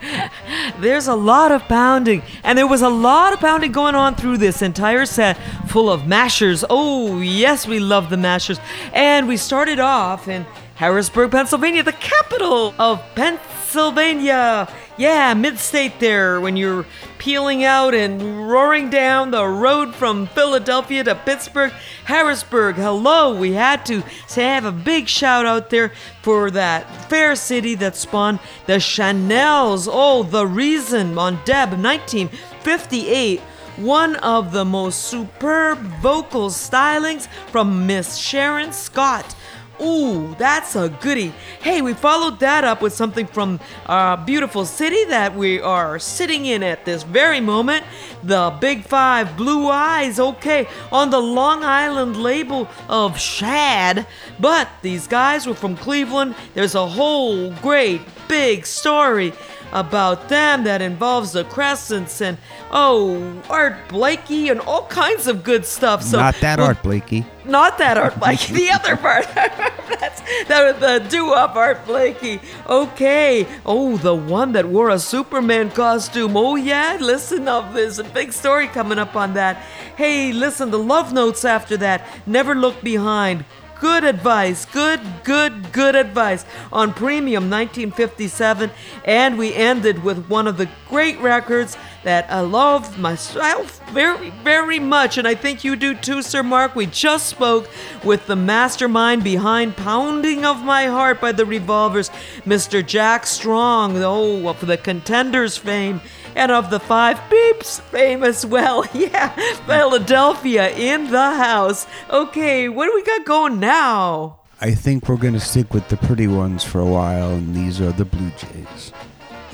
There's 0.80 1.06
a 1.08 1.14
lot 1.14 1.52
of 1.52 1.62
pounding, 1.68 2.22
and 2.42 2.58
there 2.58 2.66
was 2.66 2.82
a 2.82 2.88
lot 2.88 3.32
of 3.32 3.38
pounding 3.40 3.70
going 3.72 3.94
on 3.94 4.14
through 4.16 4.38
this 4.38 4.62
entire 4.62 5.06
set 5.06 5.36
full 5.68 5.90
of 5.90 6.06
mashers. 6.06 6.64
Oh, 6.68 7.20
yes, 7.20 7.66
we 7.68 7.78
love 7.78 8.10
the 8.10 8.16
mashers. 8.16 8.58
And 8.92 9.28
we 9.28 9.36
started 9.36 9.78
off 9.78 10.26
in 10.26 10.44
Harrisburg, 10.74 11.30
Pennsylvania, 11.30 11.82
the 11.84 11.92
capital 11.92 12.74
of 12.78 13.00
Pennsylvania. 13.14 14.68
Yeah, 14.98 15.32
mid 15.32 15.58
state 15.58 16.00
there 16.00 16.38
when 16.38 16.54
you're 16.54 16.84
peeling 17.16 17.64
out 17.64 17.94
and 17.94 18.46
roaring 18.46 18.90
down 18.90 19.30
the 19.30 19.46
road 19.46 19.94
from 19.94 20.26
Philadelphia 20.26 21.02
to 21.04 21.14
Pittsburgh, 21.14 21.72
Harrisburg. 22.04 22.74
Hello, 22.74 23.34
we 23.34 23.52
had 23.54 23.86
to 23.86 24.02
say 24.26 24.44
have 24.44 24.66
a 24.66 24.72
big 24.72 25.08
shout 25.08 25.46
out 25.46 25.70
there 25.70 25.92
for 26.20 26.50
that 26.50 27.08
fair 27.08 27.34
city 27.36 27.74
that 27.76 27.96
spawned 27.96 28.38
the 28.66 28.74
Chanels. 28.74 29.88
Oh, 29.90 30.24
the 30.24 30.46
reason 30.46 31.16
on 31.16 31.40
Deb 31.46 31.70
1958. 31.70 33.40
One 33.78 34.16
of 34.16 34.52
the 34.52 34.66
most 34.66 35.04
superb 35.04 35.78
vocal 36.02 36.50
stylings 36.50 37.28
from 37.50 37.86
Miss 37.86 38.18
Sharon 38.18 38.72
Scott. 38.72 39.34
Ooh, 39.80 40.34
that's 40.38 40.76
a 40.76 40.88
goodie. 40.88 41.32
Hey, 41.60 41.82
we 41.82 41.94
followed 41.94 42.38
that 42.40 42.64
up 42.64 42.82
with 42.82 42.92
something 42.92 43.26
from 43.26 43.58
our 43.86 44.16
beautiful 44.16 44.64
city 44.64 45.04
that 45.06 45.34
we 45.34 45.60
are 45.60 45.98
sitting 45.98 46.46
in 46.46 46.62
at 46.62 46.84
this 46.84 47.02
very 47.02 47.40
moment. 47.40 47.84
The 48.22 48.56
Big 48.60 48.84
Five 48.84 49.36
Blue 49.36 49.68
Eyes, 49.68 50.20
okay, 50.20 50.68
on 50.92 51.10
the 51.10 51.20
Long 51.20 51.64
Island 51.64 52.16
label 52.16 52.68
of 52.88 53.18
Shad. 53.18 54.06
But 54.38 54.68
these 54.82 55.06
guys 55.06 55.46
were 55.46 55.54
from 55.54 55.76
Cleveland. 55.76 56.34
There's 56.54 56.74
a 56.74 56.86
whole 56.86 57.50
great 57.54 58.02
big 58.28 58.66
story 58.66 59.32
about 59.72 60.28
them 60.28 60.64
that 60.64 60.82
involves 60.82 61.32
the 61.32 61.44
Crescents 61.44 62.20
and, 62.20 62.38
oh, 62.70 63.42
Art 63.48 63.76
Blakey 63.88 64.48
and 64.50 64.60
all 64.60 64.86
kinds 64.86 65.26
of 65.26 65.42
good 65.42 65.64
stuff. 65.66 66.02
So 66.02 66.18
Not 66.18 66.36
that 66.40 66.58
we'll- 66.58 66.68
Art 66.68 66.82
Blakey. 66.82 67.24
not 67.44 67.78
that 67.78 67.96
Art 67.98 68.18
Blakey, 68.20 68.52
the 68.52 68.70
other 68.74 68.96
part. 68.96 69.26
That's 69.34 70.20
the, 70.48 70.76
the 70.78 71.06
doo-wop 71.08 71.54
Art 71.56 71.84
Blakey. 71.86 72.40
Okay. 72.68 73.46
Oh, 73.64 73.96
the 73.96 74.14
one 74.14 74.52
that 74.52 74.66
wore 74.68 74.90
a 74.90 74.98
Superman 74.98 75.70
costume. 75.70 76.36
Oh 76.36 76.56
yeah, 76.56 76.98
listen 77.00 77.48
up. 77.48 77.72
There's 77.72 77.98
a 77.98 78.04
big 78.04 78.32
story 78.32 78.66
coming 78.68 78.98
up 78.98 79.14
on 79.16 79.34
that. 79.34 79.56
Hey, 79.96 80.32
listen, 80.32 80.70
the 80.70 80.78
love 80.78 81.12
notes 81.12 81.44
after 81.44 81.76
that. 81.78 82.06
Never 82.26 82.54
look 82.54 82.82
behind. 82.82 83.44
Good 83.82 84.04
advice, 84.04 84.64
good, 84.66 85.00
good, 85.24 85.72
good 85.72 85.96
advice 85.96 86.44
on 86.72 86.94
Premium 86.94 87.50
1957. 87.50 88.70
And 89.04 89.36
we 89.36 89.52
ended 89.54 90.04
with 90.04 90.28
one 90.28 90.46
of 90.46 90.56
the 90.56 90.70
great 90.88 91.18
records 91.18 91.76
that 92.04 92.30
I 92.30 92.42
love 92.42 93.00
myself 93.00 93.80
very, 93.90 94.30
very 94.44 94.78
much. 94.78 95.18
And 95.18 95.26
I 95.26 95.34
think 95.34 95.64
you 95.64 95.74
do 95.74 95.96
too, 95.96 96.22
Sir 96.22 96.44
Mark. 96.44 96.76
We 96.76 96.86
just 96.86 97.26
spoke 97.26 97.68
with 98.04 98.24
the 98.28 98.36
mastermind 98.36 99.24
behind 99.24 99.76
Pounding 99.76 100.44
of 100.44 100.62
My 100.62 100.86
Heart 100.86 101.20
by 101.20 101.32
the 101.32 101.44
Revolvers, 101.44 102.08
Mr. 102.46 102.86
Jack 102.86 103.26
Strong, 103.26 103.96
oh, 103.96 104.48
of 104.48 104.64
the 104.64 104.76
Contenders 104.76 105.56
fame 105.56 106.00
and 106.34 106.50
of 106.52 106.70
the 106.70 106.80
Five 106.80 107.18
Beeps 107.30 107.80
famous. 107.80 108.44
well. 108.44 108.84
Yeah, 108.94 109.28
Philadelphia 109.66 110.70
in 110.70 111.10
the 111.10 111.34
house. 111.34 111.86
Okay, 112.10 112.68
what 112.68 112.86
do 112.86 112.92
we 112.94 113.02
got 113.02 113.24
going 113.24 113.58
now? 113.60 114.38
I 114.60 114.74
think 114.74 115.08
we're 115.08 115.16
going 115.16 115.34
to 115.34 115.40
stick 115.40 115.74
with 115.74 115.88
the 115.88 115.96
pretty 115.96 116.28
ones 116.28 116.62
for 116.62 116.78
a 116.80 116.86
while, 116.86 117.30
and 117.30 117.54
these 117.54 117.80
are 117.80 117.90
the 117.92 118.04
Blue 118.04 118.30
Jays. 118.30 118.92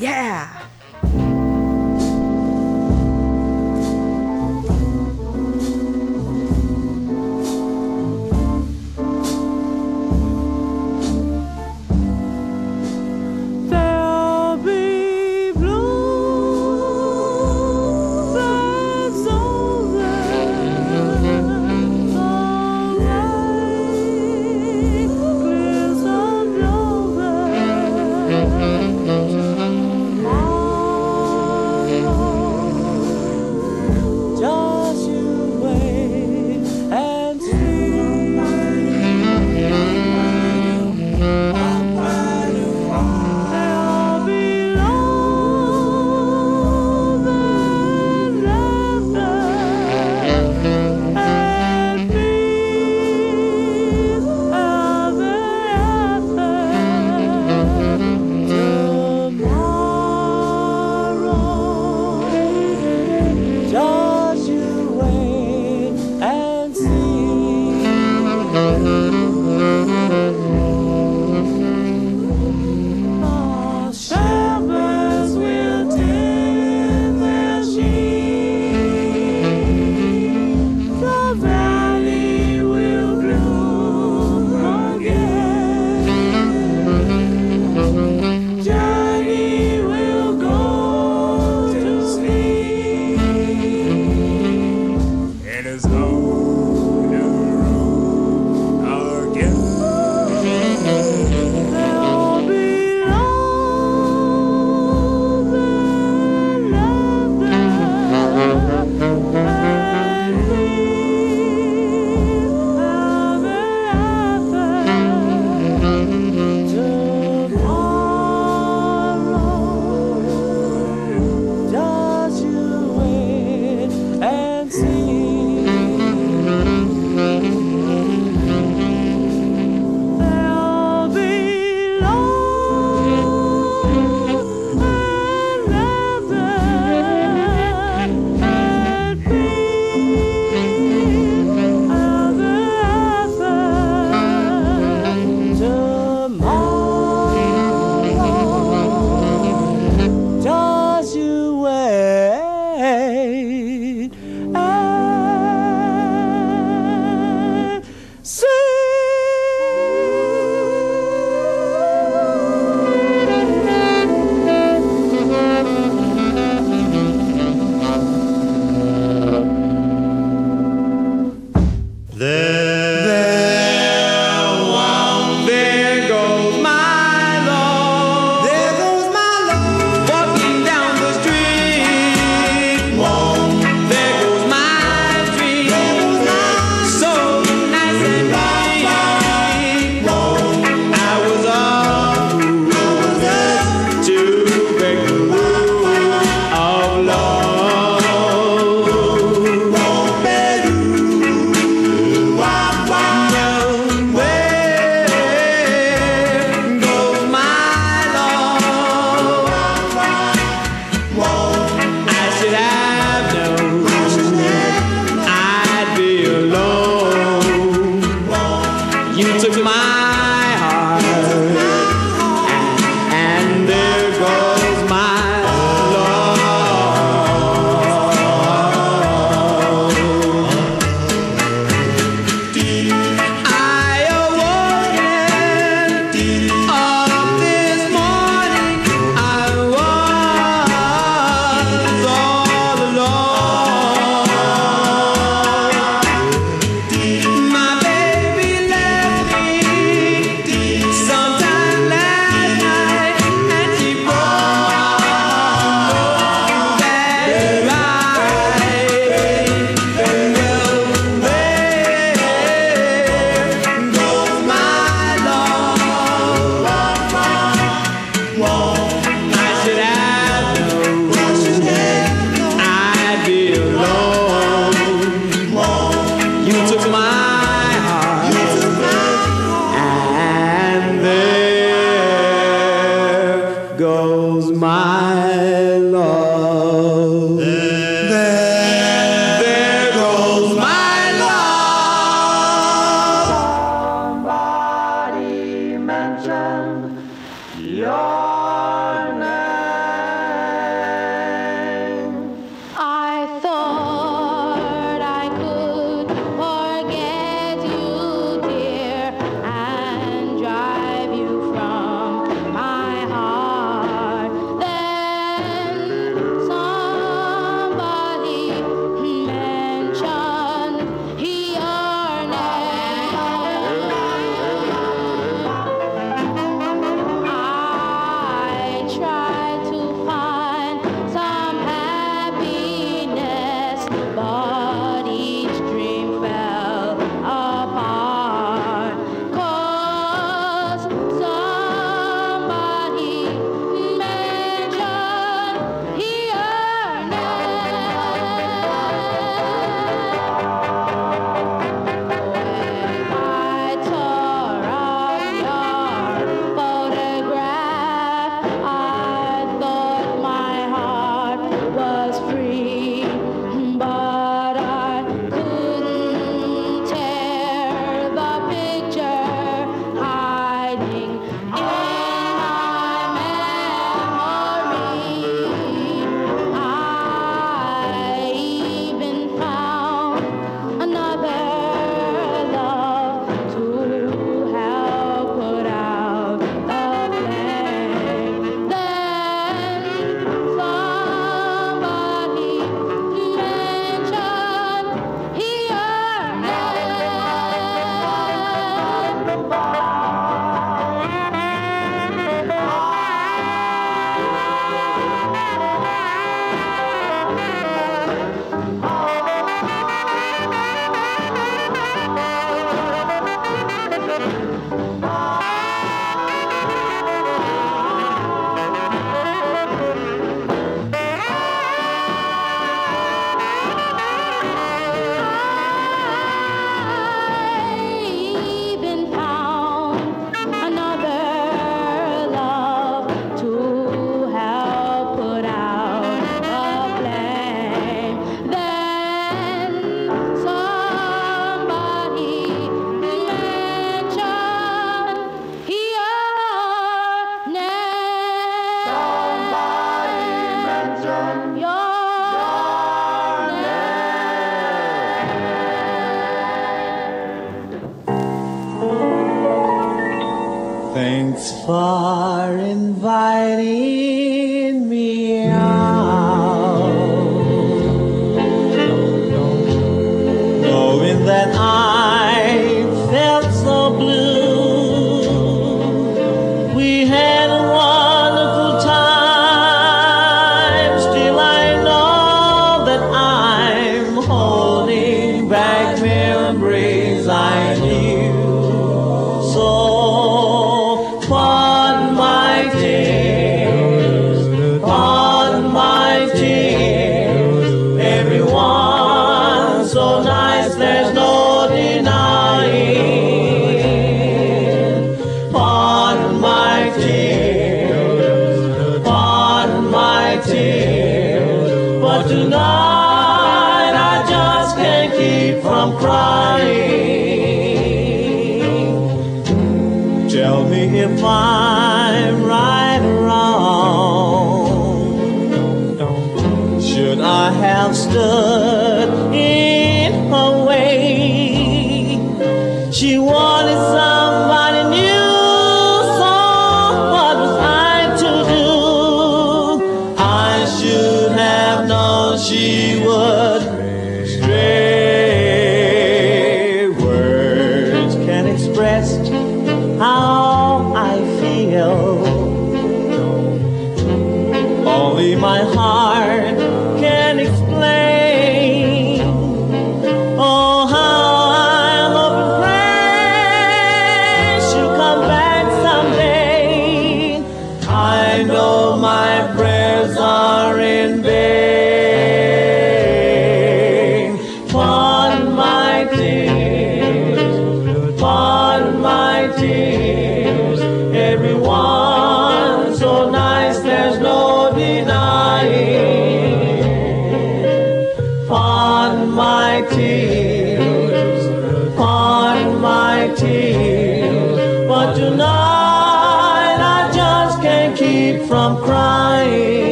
Yeah. 0.00 0.62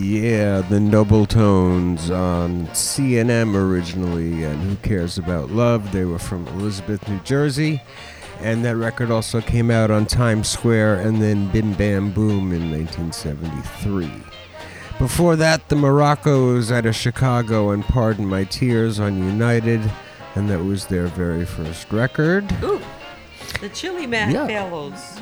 Yeah, 0.00 0.60
the 0.60 0.78
Noble 0.78 1.26
Tones 1.26 2.08
on 2.08 2.68
CNM 2.68 3.56
originally, 3.56 4.44
and 4.44 4.62
Who 4.62 4.76
Cares 4.76 5.18
About 5.18 5.50
Love? 5.50 5.90
They 5.90 6.04
were 6.04 6.20
from 6.20 6.46
Elizabeth, 6.48 7.08
New 7.08 7.18
Jersey, 7.20 7.82
and 8.40 8.64
that 8.64 8.76
record 8.76 9.10
also 9.10 9.40
came 9.40 9.72
out 9.72 9.90
on 9.90 10.06
Times 10.06 10.48
Square 10.48 11.00
and 11.00 11.20
then 11.20 11.48
Bim 11.50 11.72
Bam 11.74 12.12
Boom 12.12 12.52
in 12.52 12.70
1973. 12.70 14.08
Before 15.00 15.34
that, 15.34 15.68
the 15.68 15.74
Moroccos 15.76 16.70
out 16.70 16.86
of 16.86 16.94
Chicago 16.94 17.70
and 17.70 17.84
Pardon 17.84 18.26
My 18.26 18.44
Tears 18.44 19.00
on 19.00 19.18
United, 19.18 19.80
and 20.36 20.48
that 20.48 20.62
was 20.62 20.86
their 20.86 21.08
very 21.08 21.44
first 21.44 21.92
record. 21.92 22.44
Ooh, 22.62 22.80
the 23.60 23.68
Chili 23.70 24.06
Man 24.06 24.30
Yeah. 24.30 24.46
Fellows. 24.46 25.18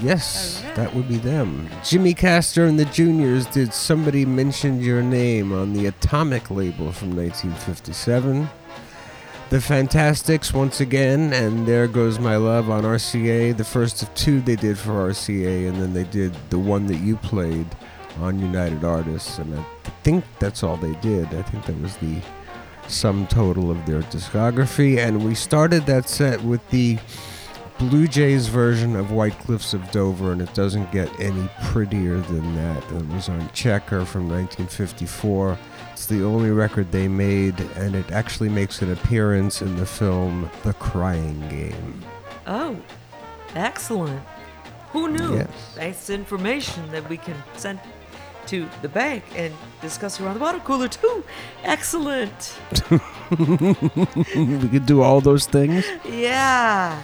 Yes, 0.00 0.62
that 0.74 0.94
would 0.94 1.08
be 1.08 1.18
them. 1.18 1.68
Jimmy 1.84 2.14
Castor 2.14 2.64
and 2.64 2.78
the 2.78 2.84
Juniors 2.86 3.46
did 3.46 3.74
Somebody 3.74 4.24
Mentioned 4.24 4.82
Your 4.82 5.02
Name 5.02 5.52
on 5.52 5.72
the 5.72 5.86
Atomic 5.86 6.50
label 6.50 6.92
from 6.92 7.14
1957. 7.14 8.48
The 9.50 9.60
Fantastics 9.60 10.54
once 10.54 10.80
again, 10.80 11.32
and 11.34 11.66
There 11.66 11.86
Goes 11.86 12.18
My 12.18 12.36
Love 12.36 12.70
on 12.70 12.84
RCA, 12.84 13.54
the 13.56 13.64
first 13.64 14.02
of 14.02 14.12
two 14.14 14.40
they 14.40 14.56
did 14.56 14.78
for 14.78 14.92
RCA, 15.10 15.68
and 15.68 15.76
then 15.76 15.92
they 15.92 16.04
did 16.04 16.34
the 16.48 16.58
one 16.58 16.86
that 16.86 16.96
you 16.96 17.16
played 17.16 17.66
on 18.18 18.40
United 18.40 18.82
Artists, 18.82 19.38
and 19.38 19.54
I 19.54 19.64
think 20.02 20.24
that's 20.38 20.62
all 20.62 20.78
they 20.78 20.94
did. 21.00 21.26
I 21.34 21.42
think 21.42 21.66
that 21.66 21.80
was 21.82 21.96
the 21.98 22.16
sum 22.88 23.26
total 23.26 23.70
of 23.70 23.84
their 23.84 24.02
discography, 24.02 24.98
and 24.98 25.24
we 25.24 25.34
started 25.34 25.84
that 25.86 26.08
set 26.08 26.42
with 26.42 26.66
the 26.70 26.98
Blue 27.88 28.06
Jays 28.06 28.48
version 28.48 28.96
of 28.96 29.10
White 29.12 29.38
Cliffs 29.38 29.74
of 29.74 29.90
Dover, 29.90 30.32
and 30.32 30.40
it 30.40 30.52
doesn't 30.54 30.90
get 30.92 31.08
any 31.20 31.48
prettier 31.64 32.18
than 32.20 32.54
that. 32.54 32.82
It 32.92 33.08
was 33.08 33.28
on 33.28 33.50
Checker 33.52 34.04
from 34.04 34.28
1954. 34.28 35.58
It's 35.92 36.06
the 36.06 36.22
only 36.22 36.50
record 36.50 36.90
they 36.92 37.08
made, 37.08 37.58
and 37.76 37.94
it 37.94 38.10
actually 38.10 38.48
makes 38.48 38.82
an 38.82 38.92
appearance 38.92 39.62
in 39.62 39.76
the 39.76 39.86
film 39.86 40.50
The 40.62 40.74
Crying 40.74 41.40
Game. 41.48 42.02
Oh, 42.46 42.76
excellent. 43.54 44.22
Who 44.90 45.08
knew? 45.08 45.36
Yes. 45.36 45.74
That's 45.74 46.10
information 46.10 46.90
that 46.92 47.08
we 47.08 47.16
can 47.16 47.36
send 47.56 47.80
to 48.46 48.68
the 48.82 48.88
bank 48.88 49.24
and 49.36 49.54
discuss 49.80 50.20
around 50.20 50.34
the 50.34 50.40
water 50.40 50.58
cooler 50.60 50.88
too. 50.88 51.24
Excellent. 51.64 52.58
we 53.30 54.68
could 54.68 54.86
do 54.86 55.02
all 55.02 55.20
those 55.20 55.46
things. 55.46 55.86
Yeah. 56.04 57.02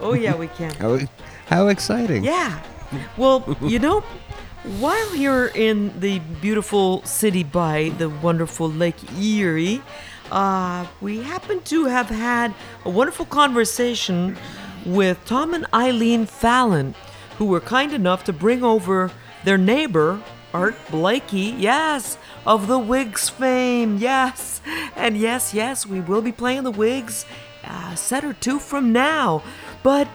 Oh 0.00 0.14
yeah, 0.14 0.34
we 0.34 0.48
can. 0.48 0.74
How, 0.74 0.98
how 1.46 1.68
exciting! 1.68 2.24
Yeah. 2.24 2.60
Well, 3.16 3.56
you 3.62 3.78
know, 3.78 4.00
while 4.78 5.16
you're 5.16 5.48
in 5.48 5.98
the 6.00 6.20
beautiful 6.40 7.02
city 7.04 7.42
by 7.44 7.92
the 7.98 8.08
wonderful 8.08 8.70
Lake 8.70 8.96
Erie, 9.18 9.82
uh, 10.30 10.86
we 11.00 11.22
happen 11.22 11.60
to 11.62 11.86
have 11.86 12.08
had 12.08 12.54
a 12.84 12.90
wonderful 12.90 13.26
conversation 13.26 14.36
with 14.86 15.24
Tom 15.24 15.54
and 15.54 15.66
Eileen 15.72 16.26
Fallon, 16.26 16.94
who 17.38 17.46
were 17.46 17.60
kind 17.60 17.92
enough 17.92 18.24
to 18.24 18.32
bring 18.32 18.62
over 18.62 19.10
their 19.44 19.58
neighbor, 19.58 20.22
Art 20.52 20.76
Blakey, 20.90 21.54
yes, 21.58 22.16
of 22.46 22.66
the 22.66 22.78
Wigs 22.78 23.28
fame, 23.28 23.98
yes. 23.98 24.60
And 24.96 25.16
yes, 25.16 25.52
yes, 25.52 25.86
we 25.86 26.00
will 26.00 26.22
be 26.22 26.32
playing 26.32 26.62
the 26.62 26.70
Wigs 26.70 27.26
a 27.64 27.96
set 27.96 28.24
or 28.24 28.32
two 28.32 28.58
from 28.58 28.92
now. 28.92 29.42
But 29.84 30.08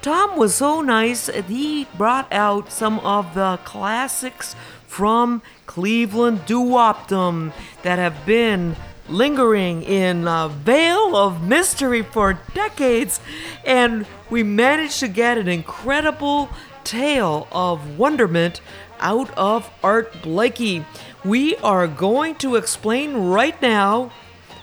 Tom 0.00 0.36
was 0.36 0.54
so 0.54 0.80
nice 0.80 1.26
he 1.46 1.86
brought 1.96 2.32
out 2.32 2.72
some 2.72 2.98
of 3.00 3.34
the 3.34 3.60
classics 3.62 4.56
from 4.86 5.42
Cleveland 5.66 6.46
doo-wopdom 6.46 7.52
that 7.82 7.98
have 7.98 8.24
been 8.24 8.74
lingering 9.08 9.82
in 9.82 10.26
a 10.26 10.48
veil 10.48 11.14
of 11.14 11.46
mystery 11.46 12.02
for 12.02 12.40
decades, 12.54 13.20
and 13.66 14.06
we 14.30 14.42
managed 14.42 14.98
to 15.00 15.08
get 15.08 15.36
an 15.36 15.46
incredible 15.46 16.48
tale 16.82 17.46
of 17.52 17.98
wonderment 17.98 18.62
out 18.98 19.30
of 19.36 19.70
Art 19.84 20.22
Blakey. 20.22 20.86
We 21.22 21.54
are 21.56 21.86
going 21.86 22.36
to 22.36 22.56
explain 22.56 23.14
right 23.14 23.60
now 23.60 24.10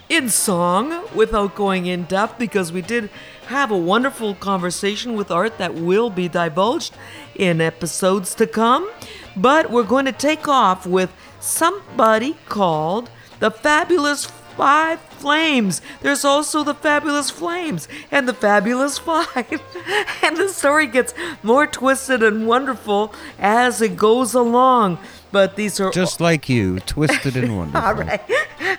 in 0.08 0.28
song 0.28 1.04
without 1.14 1.54
going 1.54 1.86
in 1.86 2.02
depth 2.04 2.36
because 2.36 2.72
we 2.72 2.82
did 2.82 3.08
have 3.50 3.72
a 3.72 3.76
wonderful 3.76 4.36
conversation 4.36 5.16
with 5.16 5.28
Art 5.28 5.58
that 5.58 5.74
will 5.74 6.08
be 6.08 6.28
divulged 6.28 6.96
in 7.34 7.60
episodes 7.60 8.32
to 8.36 8.46
come. 8.46 8.88
But 9.36 9.72
we're 9.72 9.82
going 9.82 10.04
to 10.04 10.12
take 10.12 10.46
off 10.46 10.86
with 10.86 11.12
somebody 11.40 12.36
called 12.48 13.10
the 13.40 13.50
Fabulous 13.50 14.26
Five 14.56 15.00
Flames. 15.00 15.82
There's 16.00 16.24
also 16.24 16.62
the 16.62 16.74
Fabulous 16.74 17.28
Flames 17.28 17.88
and 18.12 18.28
the 18.28 18.34
Fabulous 18.34 18.98
Five. 19.08 19.60
and 20.22 20.36
the 20.36 20.48
story 20.48 20.86
gets 20.86 21.12
more 21.42 21.66
twisted 21.66 22.22
and 22.22 22.46
wonderful 22.46 23.12
as 23.36 23.82
it 23.82 23.96
goes 23.96 24.32
along. 24.32 24.98
But 25.32 25.56
these 25.56 25.78
are 25.80 25.90
Just 25.90 26.20
like 26.20 26.48
you, 26.48 26.80
twisted 26.80 27.36
and 27.36 27.56
wonderful. 27.56 27.86
all 27.86 27.94
right. 27.94 28.20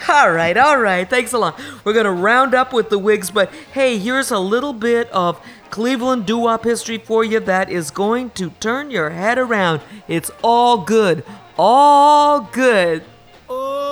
All 0.10 0.32
right. 0.32 0.58
All 0.58 0.78
right. 0.80 1.10
Thanks 1.10 1.32
a 1.34 1.38
lot. 1.38 1.60
We're 1.86 1.94
going 1.94 2.06
to 2.06 2.12
round 2.12 2.54
up 2.54 2.74
with 2.74 2.90
the 2.90 3.00
wigs, 3.00 3.32
but 3.32 3.52
hey, 3.74 3.98
here's 3.98 4.32
a 4.32 4.40
little 4.40 4.74
bit 4.74 5.10
of 5.12 5.40
Cleveland 5.70 6.26
doo 6.26 6.40
wop 6.40 6.64
history 6.66 6.98
for 6.98 7.24
you 7.24 7.40
that 7.40 7.70
is 7.70 7.92
going 7.92 8.32
to 8.32 8.50
turn 8.60 8.92
your 8.92 9.12
head 9.12 9.38
around. 9.38 9.80
It's 10.10 10.30
all 10.44 10.80
good. 10.80 11.24
All 11.58 12.42
good. 12.42 13.04
Because 13.48 13.91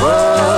Oh, 0.00 0.57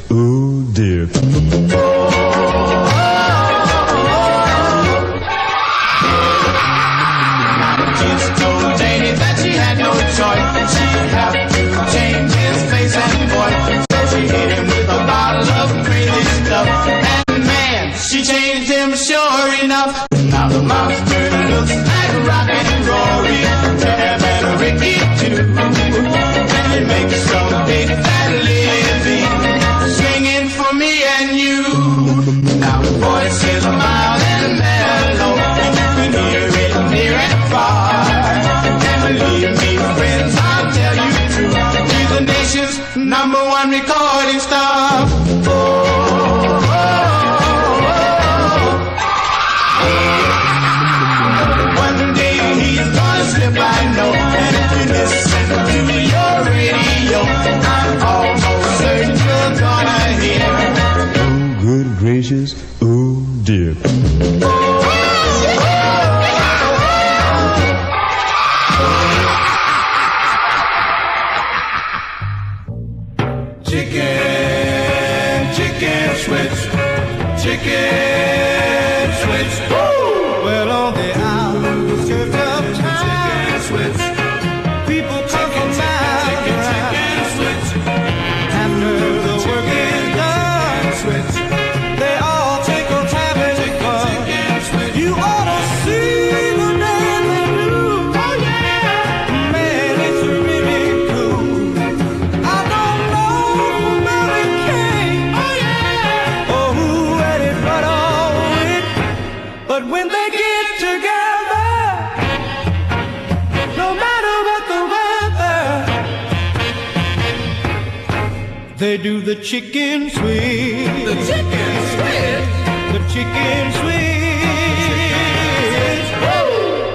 chicken 119.41 120.09
sweet. 120.09 120.85
The 121.05 121.15
chicken 121.27 121.73
sweet. 121.93 122.45
The 122.93 122.99
chicken 123.11 123.71
sweet. 123.79 124.21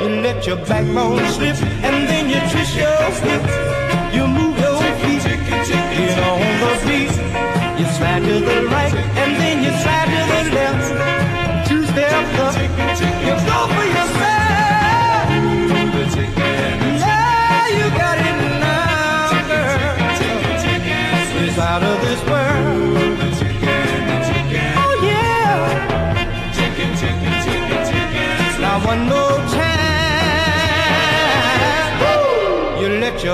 You 0.02 0.08
let 0.22 0.46
your 0.46 0.56
backbone 0.56 1.26
slip 1.32 1.56
and 1.82 2.08
then 2.08 2.30
you 2.30 2.40
twist 2.50 2.76
your 2.76 3.10
hip. 3.28 3.65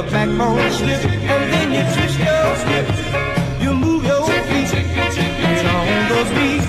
Your 0.02 0.10
backbone 0.10 0.70
slip, 0.72 1.04
and 1.04 1.52
then 1.52 1.72
you 1.72 1.82
twist 1.94 2.18
your 2.18 2.54
hip. 2.70 3.62
You 3.62 3.74
move 3.74 4.04
your 4.04 4.26
feet, 4.26 4.74
and 4.74 5.68
on 5.68 6.08
those 6.08 6.30
beats, 6.36 6.68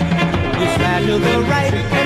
you 0.60 0.68
slide 0.76 1.06
to 1.06 1.18
the 1.20 1.42
right, 1.50 2.03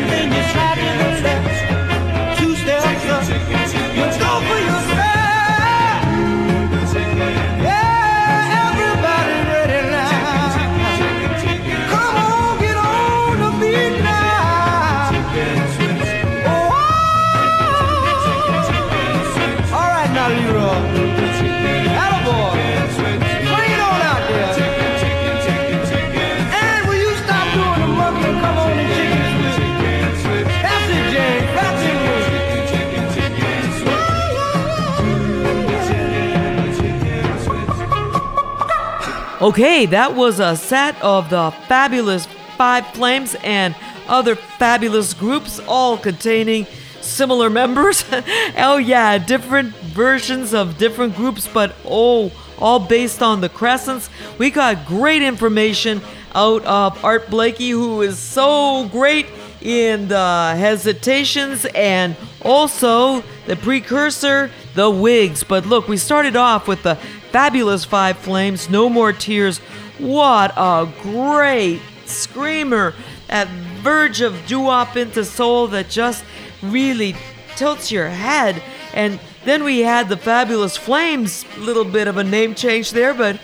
Okay, 39.48 39.86
that 39.86 40.14
was 40.14 40.42
a 40.42 40.58
set 40.58 41.02
of 41.02 41.30
the 41.30 41.52
fabulous 41.70 42.26
Five 42.58 42.86
Flames 42.88 43.34
and 43.46 43.78
other 44.06 44.36
fabulous 44.36 45.14
groups, 45.14 45.62
all 45.70 45.98
containing 45.98 46.68
similar 47.00 47.50
members. 47.50 48.04
oh, 48.58 48.76
yeah, 48.76 49.18
different 49.18 49.74
versions 49.74 50.54
of 50.54 50.78
different 50.78 51.16
groups, 51.16 51.48
but 51.48 51.74
oh, 51.86 52.30
all 52.60 52.78
based 52.78 53.22
on 53.22 53.40
the 53.40 53.48
Crescents. 53.48 54.10
We 54.38 54.50
got 54.50 54.86
great 54.86 55.22
information 55.22 56.02
out 56.36 56.66
of 56.66 57.02
Art 57.06 57.30
Blakey, 57.30 57.70
who 57.70 58.02
is 58.02 58.20
so 58.20 58.90
great 58.90 59.28
in 59.62 60.10
the 60.10 60.56
hesitations 60.58 61.66
and 61.74 62.18
also 62.42 63.24
the 63.46 63.56
precursor, 63.56 64.52
the 64.76 64.90
Wigs. 64.90 65.46
But 65.46 65.66
look, 65.66 65.88
we 65.88 65.96
started 65.96 66.36
off 66.36 66.68
with 66.68 66.84
the 66.84 66.98
fabulous 67.38 67.86
Five 67.86 68.18
Flames, 68.18 68.68
No 68.68 68.90
More 68.90 69.14
Tears. 69.14 69.60
What 70.00 70.52
a 70.58 70.92
great 71.04 71.82
screamer 72.08 72.96
at 73.30 73.48
verge 73.84 74.22
of 74.22 74.48
doo-wop 74.48 74.98
into 74.98 75.24
soul 75.24 75.68
that 75.68 75.88
just 75.88 76.26
really 76.64 77.16
tilts 77.56 77.92
your 77.92 78.10
head. 78.10 78.60
And 78.96 79.20
then 79.46 79.64
we 79.64 79.82
had 79.82 80.10
the 80.10 80.18
fabulous 80.18 80.78
Flames, 80.78 81.46
little 81.60 81.86
bit 81.86 82.08
of 82.08 82.18
a 82.18 82.24
name 82.24 82.56
change 82.56 82.90
there, 82.90 83.14
but 83.14 83.40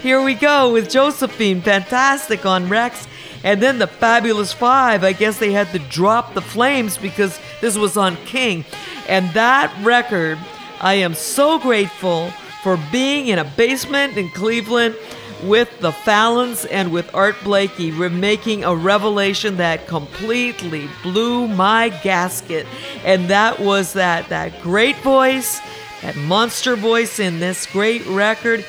here 0.00 0.22
we 0.22 0.34
go 0.34 0.72
with 0.72 0.88
Josephine, 0.88 1.60
fantastic 1.60 2.46
on 2.46 2.68
Rex. 2.68 3.08
And 3.42 3.60
then 3.60 3.80
the 3.80 3.88
Fabulous 3.88 4.52
Five, 4.52 5.02
I 5.02 5.12
guess 5.12 5.40
they 5.40 5.50
had 5.50 5.72
to 5.72 5.80
drop 5.80 6.34
the 6.34 6.40
flames 6.40 6.96
because 6.96 7.36
this 7.60 7.76
was 7.76 7.96
on 7.96 8.14
King. 8.26 8.64
And 9.08 9.28
that 9.30 9.74
record, 9.82 10.38
I 10.80 10.94
am 10.94 11.14
so 11.14 11.58
grateful 11.58 12.32
for 12.64 12.78
being 12.90 13.26
in 13.28 13.38
a 13.38 13.44
basement 13.44 14.16
in 14.16 14.30
Cleveland 14.30 14.96
with 15.42 15.68
the 15.80 15.92
Fallons 15.92 16.64
and 16.64 16.90
with 16.90 17.14
Art 17.14 17.36
Blakey. 17.44 17.92
We're 17.92 18.08
making 18.08 18.64
a 18.64 18.74
revelation 18.74 19.58
that 19.58 19.86
completely 19.86 20.88
blew 21.02 21.46
my 21.46 21.90
gasket. 22.02 22.66
And 23.04 23.28
that 23.28 23.60
was 23.60 23.92
that 23.92 24.30
that 24.30 24.62
great 24.62 24.96
voice, 25.00 25.60
that 26.00 26.16
monster 26.16 26.74
voice 26.74 27.20
in 27.20 27.38
this 27.38 27.66
great 27.66 28.06
record, 28.06 28.64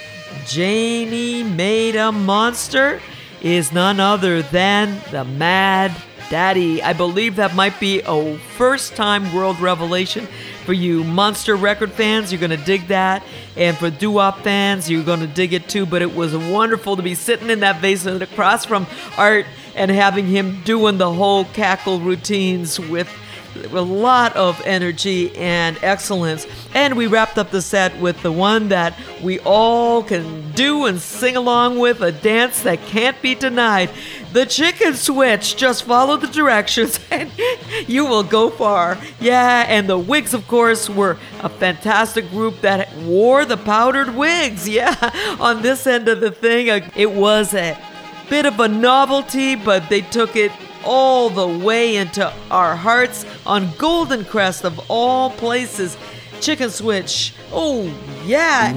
Janie 0.45 1.43
Made 1.43 1.95
a 1.95 2.11
Monster, 2.11 2.99
is 3.41 3.71
none 3.71 4.01
other 4.01 4.41
than 4.41 4.99
the 5.11 5.23
Mad 5.23 5.95
Daddy. 6.29 6.81
I 6.81 6.93
believe 6.93 7.35
that 7.37 7.55
might 7.55 7.79
be 7.79 8.01
a 8.05 8.37
first 8.57 8.95
time 8.95 9.33
world 9.33 9.59
revelation 9.59 10.27
for 10.65 10.73
you 10.73 11.03
monster 11.03 11.55
record 11.55 11.91
fans. 11.91 12.31
You're 12.31 12.39
going 12.39 12.57
to 12.57 12.65
dig 12.65 12.87
that. 12.87 13.23
And 13.55 13.77
for 13.77 13.89
doo 13.89 14.11
wop 14.11 14.39
fans, 14.39 14.89
you're 14.89 15.03
going 15.03 15.19
to 15.19 15.27
dig 15.27 15.53
it 15.53 15.69
too. 15.69 15.85
But 15.85 16.01
it 16.01 16.15
was 16.15 16.35
wonderful 16.35 16.95
to 16.95 17.03
be 17.03 17.15
sitting 17.15 17.49
in 17.49 17.59
that 17.61 17.81
basement 17.81 18.21
across 18.21 18.65
from 18.65 18.87
Art 19.17 19.45
and 19.75 19.91
having 19.91 20.25
him 20.25 20.61
doing 20.63 20.97
the 20.97 21.11
whole 21.11 21.45
cackle 21.45 21.99
routines 21.99 22.79
with 22.79 23.09
a 23.55 23.81
lot 23.81 24.35
of 24.35 24.61
energy 24.65 25.35
and 25.35 25.77
excellence. 25.81 26.45
And 26.73 26.95
we 26.95 27.07
wrapped 27.07 27.37
up 27.37 27.51
the 27.51 27.61
set 27.61 27.99
with 27.99 28.21
the 28.21 28.31
one 28.31 28.69
that 28.69 28.97
we 29.21 29.39
all 29.39 30.03
can 30.03 30.51
do 30.51 30.85
and 30.85 30.99
sing 30.99 31.35
along 31.35 31.79
with, 31.79 32.01
a 32.01 32.11
dance 32.11 32.61
that 32.63 32.79
can't 32.85 33.21
be 33.21 33.35
denied. 33.35 33.89
The 34.33 34.45
chicken 34.45 34.95
switch. 34.95 35.55
Just 35.55 35.83
follow 35.83 36.17
the 36.17 36.27
directions 36.27 36.99
and 37.11 37.31
you 37.87 38.05
will 38.05 38.23
go 38.23 38.49
far. 38.49 38.97
Yeah, 39.19 39.65
and 39.67 39.89
the 39.89 39.97
wigs, 39.97 40.33
of 40.33 40.47
course, 40.47 40.89
were 40.89 41.17
a 41.41 41.49
fantastic 41.49 42.29
group 42.29 42.61
that 42.61 42.93
wore 42.97 43.45
the 43.45 43.57
powdered 43.57 44.15
wigs. 44.15 44.69
Yeah, 44.75 45.37
on 45.39 45.61
this 45.61 45.87
end 45.87 46.09
of 46.09 46.19
the 46.19 46.31
thing, 46.31 46.69
uh, 46.69 46.89
it 46.97 47.09
was 47.09 47.53
a 47.53 47.77
bit 48.29 48.45
of 48.45 48.59
a 48.59 48.67
novelty, 48.67 49.55
but 49.55 49.87
they 49.87 50.01
took 50.01 50.35
it 50.35 50.51
all 50.85 51.29
the 51.29 51.47
way 51.47 51.97
into 51.97 52.31
our 52.51 52.75
hearts 52.75 53.25
on 53.45 53.71
Golden 53.77 54.23
Crest 54.23 54.63
of 54.63 54.79
all 54.89 55.31
places. 55.31 55.97
Chicken 56.41 56.69
Switch. 56.69 57.33
Oh, 57.51 57.91
yeah. 58.25 58.73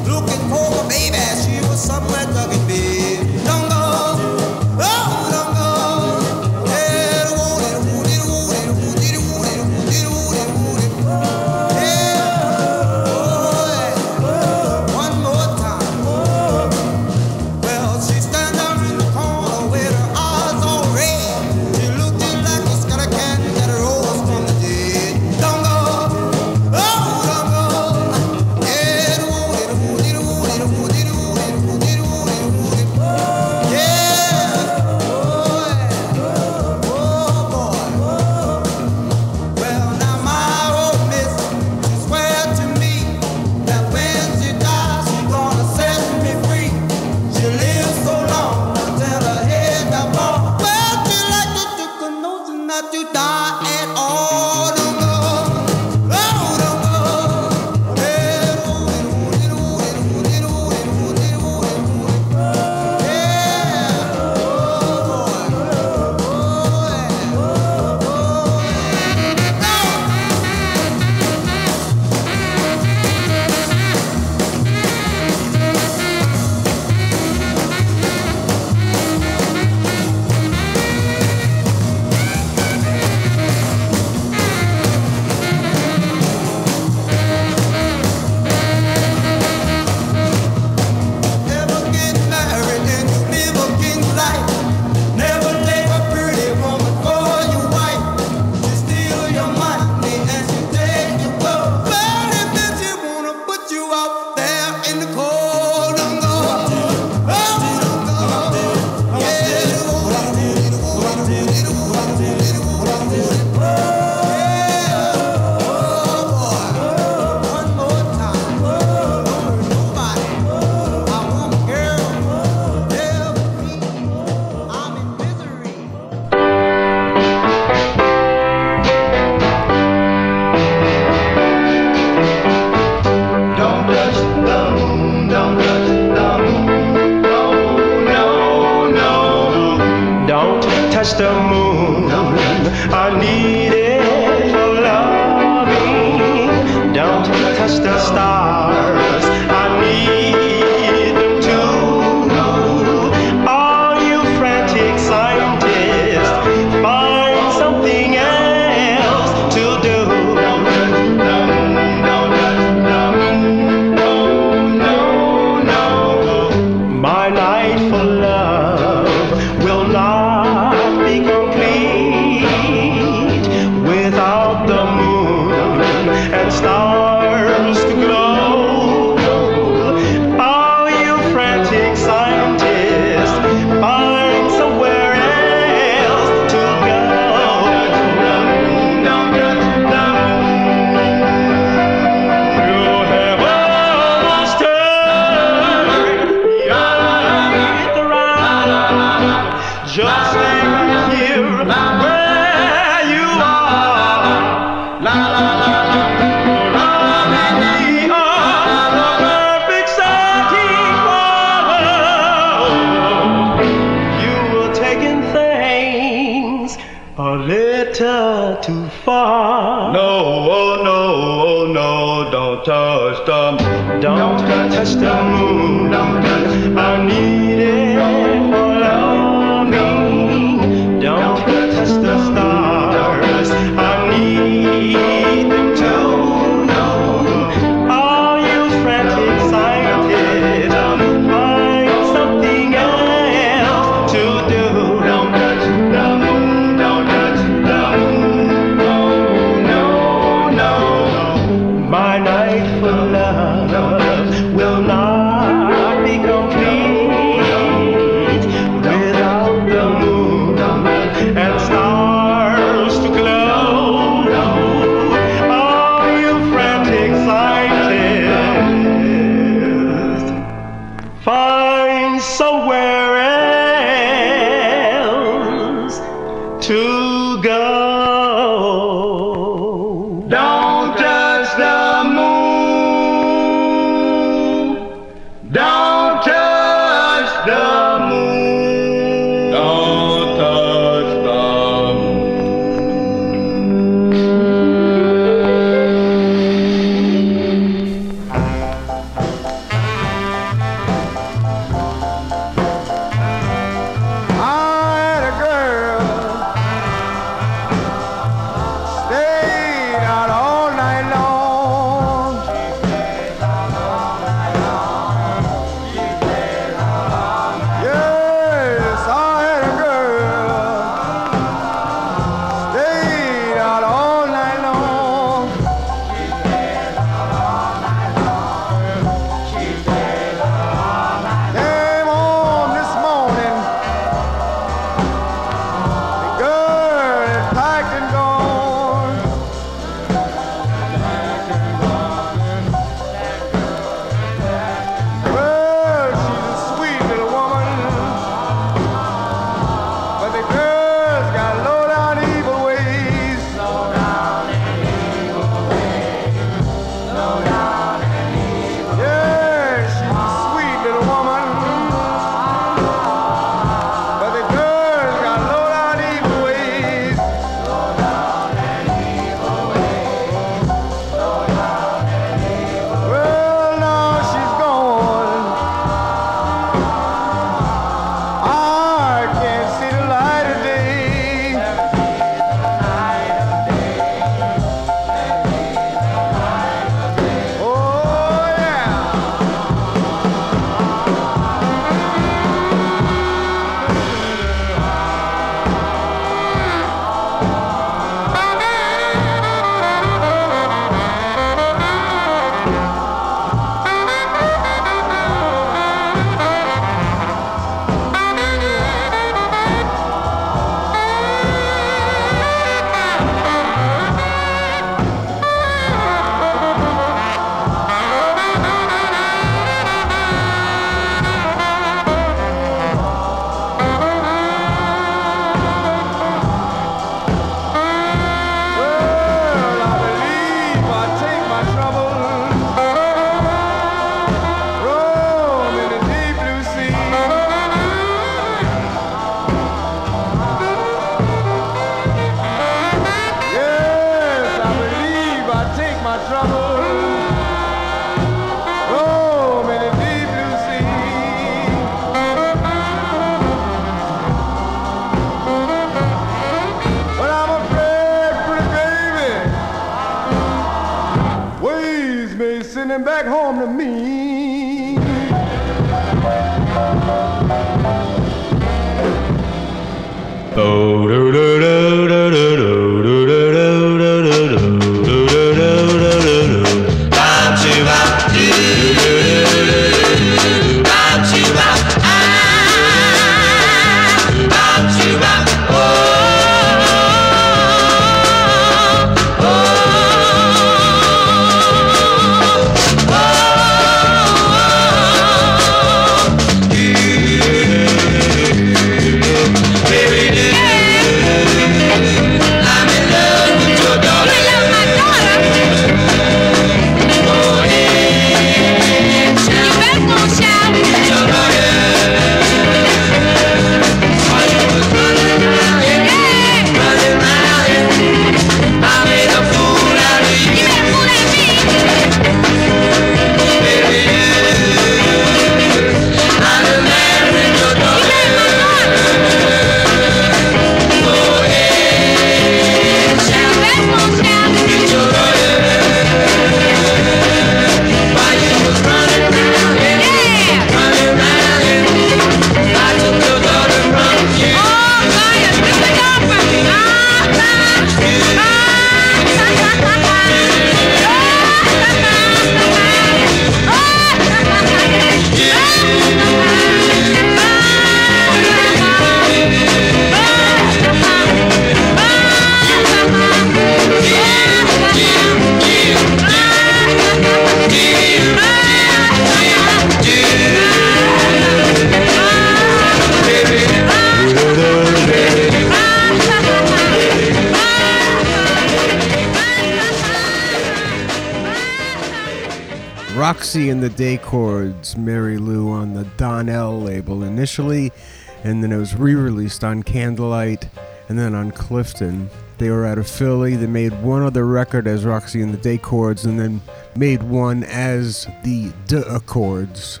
Clifton. 591.56 592.30
They 592.58 592.70
were 592.70 592.86
out 592.86 592.98
of 592.98 593.08
Philly. 593.08 593.56
They 593.56 593.66
made 593.66 594.02
one 594.02 594.22
other 594.22 594.46
record 594.46 594.86
as 594.86 595.04
Roxy 595.04 595.42
and 595.42 595.52
the 595.52 595.58
Day 595.58 595.78
Chords 595.78 596.24
and 596.24 596.38
then 596.38 596.62
made 596.94 597.22
one 597.22 597.64
as 597.64 598.26
the 598.44 598.72
D 598.86 599.02
Accords. 599.08 600.00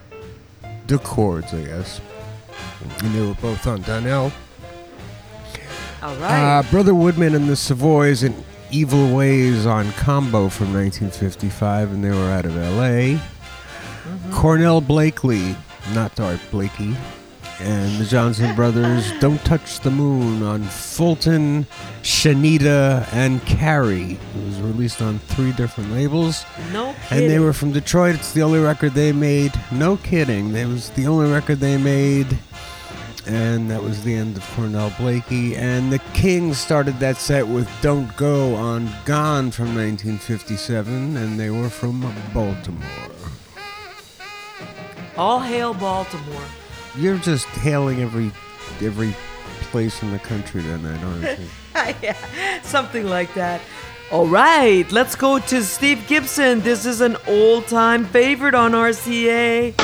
D 0.86 0.96
Chords, 0.98 1.52
I 1.52 1.62
guess. 1.62 2.00
And 3.00 3.14
they 3.14 3.26
were 3.26 3.34
both 3.34 3.66
on 3.66 3.82
Donnell. 3.82 4.32
All 6.02 6.14
right. 6.16 6.58
Uh, 6.58 6.62
Brother 6.70 6.94
Woodman 6.94 7.34
and 7.34 7.48
the 7.48 7.56
Savoys 7.56 8.22
and 8.22 8.44
Evil 8.70 9.14
Ways 9.14 9.66
on 9.66 9.90
Combo 9.92 10.48
from 10.48 10.72
1955, 10.72 11.92
and 11.92 12.04
they 12.04 12.10
were 12.10 12.30
out 12.30 12.44
of 12.44 12.56
L.A. 12.56 13.18
Cornell 14.32 14.80
Blakely, 14.80 15.56
not 15.94 16.18
Art 16.20 16.40
Blakey, 16.50 16.96
and 17.60 17.98
the 17.98 18.04
Johnson 18.04 18.54
Brothers, 18.54 19.12
Don't 19.20 19.42
Touch 19.44 19.80
the 19.80 19.90
Moon 19.90 20.42
on 20.42 20.62
Fulton, 20.64 21.66
Shanita, 22.02 23.08
and 23.12 23.40
Carrie. 23.46 24.12
It 24.12 24.44
was 24.46 24.60
released 24.60 25.00
on 25.00 25.18
three 25.20 25.52
different 25.52 25.90
labels. 25.92 26.44
No 26.72 26.94
kidding. 27.08 27.24
And 27.24 27.30
they 27.30 27.38
were 27.38 27.52
from 27.52 27.72
Detroit. 27.72 28.14
It's 28.16 28.32
the 28.32 28.42
only 28.42 28.60
record 28.60 28.92
they 28.92 29.12
made. 29.12 29.52
No 29.72 29.96
kidding. 29.96 30.54
It 30.54 30.66
was 30.66 30.90
the 30.90 31.06
only 31.06 31.30
record 31.32 31.60
they 31.60 31.78
made. 31.78 32.38
And 33.26 33.70
that 33.70 33.82
was 33.82 34.04
the 34.04 34.14
end 34.14 34.36
of 34.36 34.48
Cornell 34.54 34.92
Blakey. 34.98 35.56
And 35.56 35.92
the 35.92 35.98
Kings 36.14 36.58
started 36.58 37.00
that 37.00 37.16
set 37.16 37.48
with 37.48 37.68
Don't 37.80 38.14
Go 38.16 38.54
on 38.54 38.88
Gone 39.04 39.50
from 39.50 39.74
1957. 39.74 41.16
And 41.16 41.40
they 41.40 41.50
were 41.50 41.70
from 41.70 42.00
Baltimore. 42.32 43.10
All 45.16 45.40
hail 45.40 45.72
Baltimore. 45.72 46.44
You're 46.98 47.18
just 47.18 47.46
hailing 47.46 48.00
every 48.00 48.32
every 48.80 49.14
place 49.70 50.02
in 50.02 50.12
the 50.12 50.18
country 50.18 50.62
tonight, 50.62 51.02
aren't 51.04 51.38
you? 51.38 51.46
yeah, 52.02 52.62
something 52.62 53.06
like 53.06 53.34
that. 53.34 53.60
All 54.10 54.26
right, 54.26 54.90
let's 54.92 55.14
go 55.14 55.38
to 55.38 55.62
Steve 55.62 56.06
Gibson. 56.06 56.60
This 56.60 56.86
is 56.86 57.02
an 57.02 57.16
old 57.26 57.66
time 57.66 58.06
favorite 58.06 58.54
on 58.54 58.72
RCA. 58.72 59.74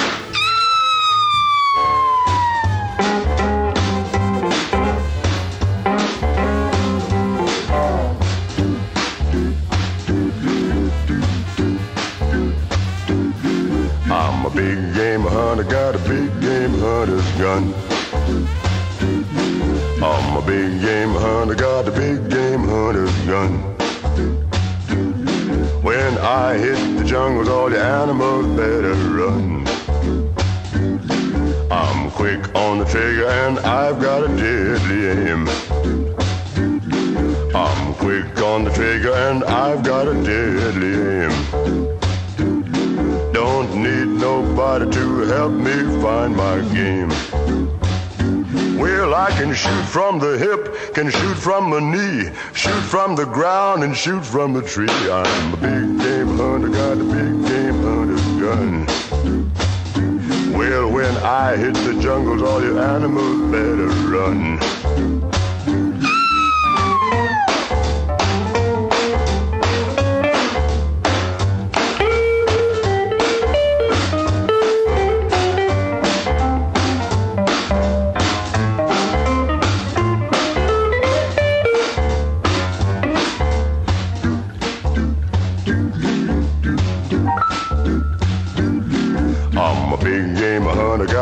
I'm 14.11 14.47
a 14.47 14.51
big 14.51 14.92
hunter's 17.05 17.33
gun. 17.33 17.75
I'm 20.01 20.37
a 20.37 20.47
big 20.47 20.81
game 20.81 21.11
hunter, 21.11 21.57
got 21.57 21.89
a 21.89 21.91
big 21.91 22.31
game 22.31 22.61
hunter's 22.61 23.19
gun. 23.27 23.59
When 25.83 26.17
I 26.19 26.57
hit 26.59 26.79
the 26.97 27.05
jungles, 27.05 27.49
all 27.49 27.71
the 27.71 27.83
animals 27.83 28.47
better 28.57 28.95
run. 29.19 29.67
I'm 31.73 32.09
quick 32.13 32.55
on 32.55 32.79
the 32.79 32.85
trigger 32.85 33.27
and 33.27 33.59
I've 33.59 34.01
got 34.01 34.23
a 34.23 34.29
deadly 34.37 35.07
aim. 35.09 35.49
I'm 37.53 37.95
quick 37.95 38.41
on 38.43 38.63
the 38.63 38.71
trigger 38.71 39.13
and 39.13 39.43
I've 39.43 39.83
got 39.83 40.07
a 40.07 40.15
deadly 40.23 40.95
aim. 41.25 42.02
Don't 43.33 43.83
need 43.83 44.09
nobody 44.21 44.91
to 44.91 45.21
help 45.21 45.53
me 45.53 45.73
find 46.03 46.37
my 46.37 46.61
game. 46.73 47.09
Well, 48.79 49.15
I 49.15 49.31
can 49.31 49.55
shoot 49.55 49.85
from 49.85 50.19
the 50.19 50.37
hip, 50.37 50.95
can 50.95 51.11
shoot 51.11 51.37
from 51.37 51.71
the 51.71 51.81
knee, 51.81 52.31
shoot 52.55 52.83
from 52.83 53.17
the 53.17 53.25
ground 53.25 53.85
and 53.85 53.97
shoot 53.97 54.25
from 54.25 54.53
the 54.53 54.61
tree. 54.63 54.89
I'm 55.11 55.55
a 55.55 55.57
big 55.57 55.99
game 56.01 56.37
hunter, 56.37 56.69
got 56.69 56.99
a 56.99 57.05
big 57.05 57.47
game 57.49 57.83
hunter's 57.83 58.27
gun. 58.41 58.87
Well, 60.53 60.91
when 60.91 61.17
I 61.19 61.57
hit 61.57 61.75
the 61.75 61.99
jungles, 62.03 62.43
all 62.43 62.63
your 62.63 62.79
animals 62.79 63.51
better 63.51 63.89
run. 64.09 64.59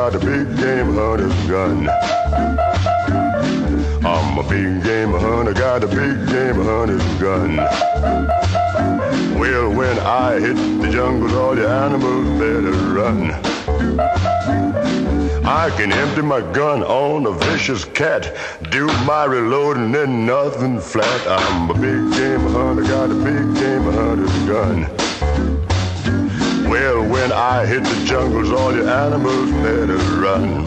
Got 0.00 0.14
a 0.14 0.18
big 0.18 0.56
game 0.56 0.94
hunter's 0.94 1.46
gun. 1.46 1.86
I'm 4.02 4.38
a 4.38 4.42
big 4.48 4.82
game 4.82 5.12
hunter, 5.12 5.52
got 5.52 5.84
a 5.84 5.86
big 5.86 6.26
game 6.26 6.54
hunter's 6.54 7.04
gun. 7.20 7.56
Well, 9.38 9.70
when 9.74 9.98
I 9.98 10.40
hit 10.40 10.56
the 10.80 10.88
jungle, 10.90 11.38
all 11.38 11.54
the 11.54 11.68
animals 11.68 12.28
better 12.40 12.72
run. 12.96 13.30
I 15.44 15.68
can 15.76 15.92
empty 15.92 16.22
my 16.22 16.40
gun 16.52 16.82
on 16.82 17.26
a 17.26 17.32
vicious 17.32 17.84
cat, 17.84 18.34
do 18.70 18.86
my 19.04 19.24
reloading 19.24 19.94
and 19.94 20.24
nothing 20.24 20.80
flat. 20.80 21.20
I'm 21.28 21.68
a 21.68 21.74
big 21.74 22.10
game 22.18 22.48
hunter, 22.54 22.84
got 22.84 23.10
a 23.10 23.16
big 23.16 23.54
game 23.54 23.82
hunter's 23.82 24.48
gun. 24.48 25.09
Well, 26.70 27.02
when 27.04 27.32
I 27.32 27.66
hit 27.66 27.82
the 27.82 28.04
jungles, 28.04 28.52
all 28.52 28.70
the 28.70 28.88
animals 28.88 29.50
better 29.60 29.96
run. 30.22 30.66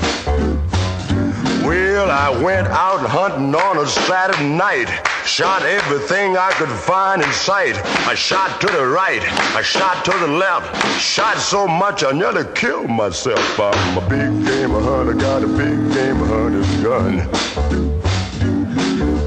Well, 1.65 2.11
I 2.11 2.29
went 2.43 2.67
out 2.67 2.99
hunting 2.99 3.55
on 3.55 3.77
a 3.77 3.87
Saturday 3.87 4.49
night. 4.49 4.89
Shot 5.25 5.61
everything 5.63 6.35
I 6.35 6.51
could 6.51 6.67
find 6.67 7.21
in 7.21 7.31
sight. 7.31 7.77
I 8.05 8.15
shot 8.15 8.59
to 8.59 8.67
the 8.67 8.85
right, 8.85 9.21
I 9.55 9.61
shot 9.61 10.03
to 10.03 10.11
the 10.11 10.27
left. 10.27 10.75
Shot 10.99 11.37
so 11.37 11.69
much 11.69 12.03
I 12.03 12.11
nearly 12.11 12.43
killed 12.53 12.89
myself. 12.89 13.57
I'm 13.57 13.97
a 13.97 14.01
big 14.09 14.45
game 14.45 14.71
hunter, 14.71 15.13
got 15.13 15.41
a 15.41 15.47
big 15.47 15.93
game 15.93 16.17
hunter's 16.17 16.83
gun. 16.83 17.29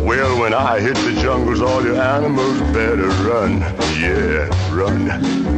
Well, 0.04 0.38
when 0.38 0.52
I 0.52 0.78
hit 0.78 0.96
the 0.96 1.18
jungles, 1.22 1.62
all 1.62 1.80
the 1.80 1.98
animals 1.98 2.60
better 2.74 3.08
run. 3.24 3.60
Yeah, 3.98 4.74
run. 4.74 5.56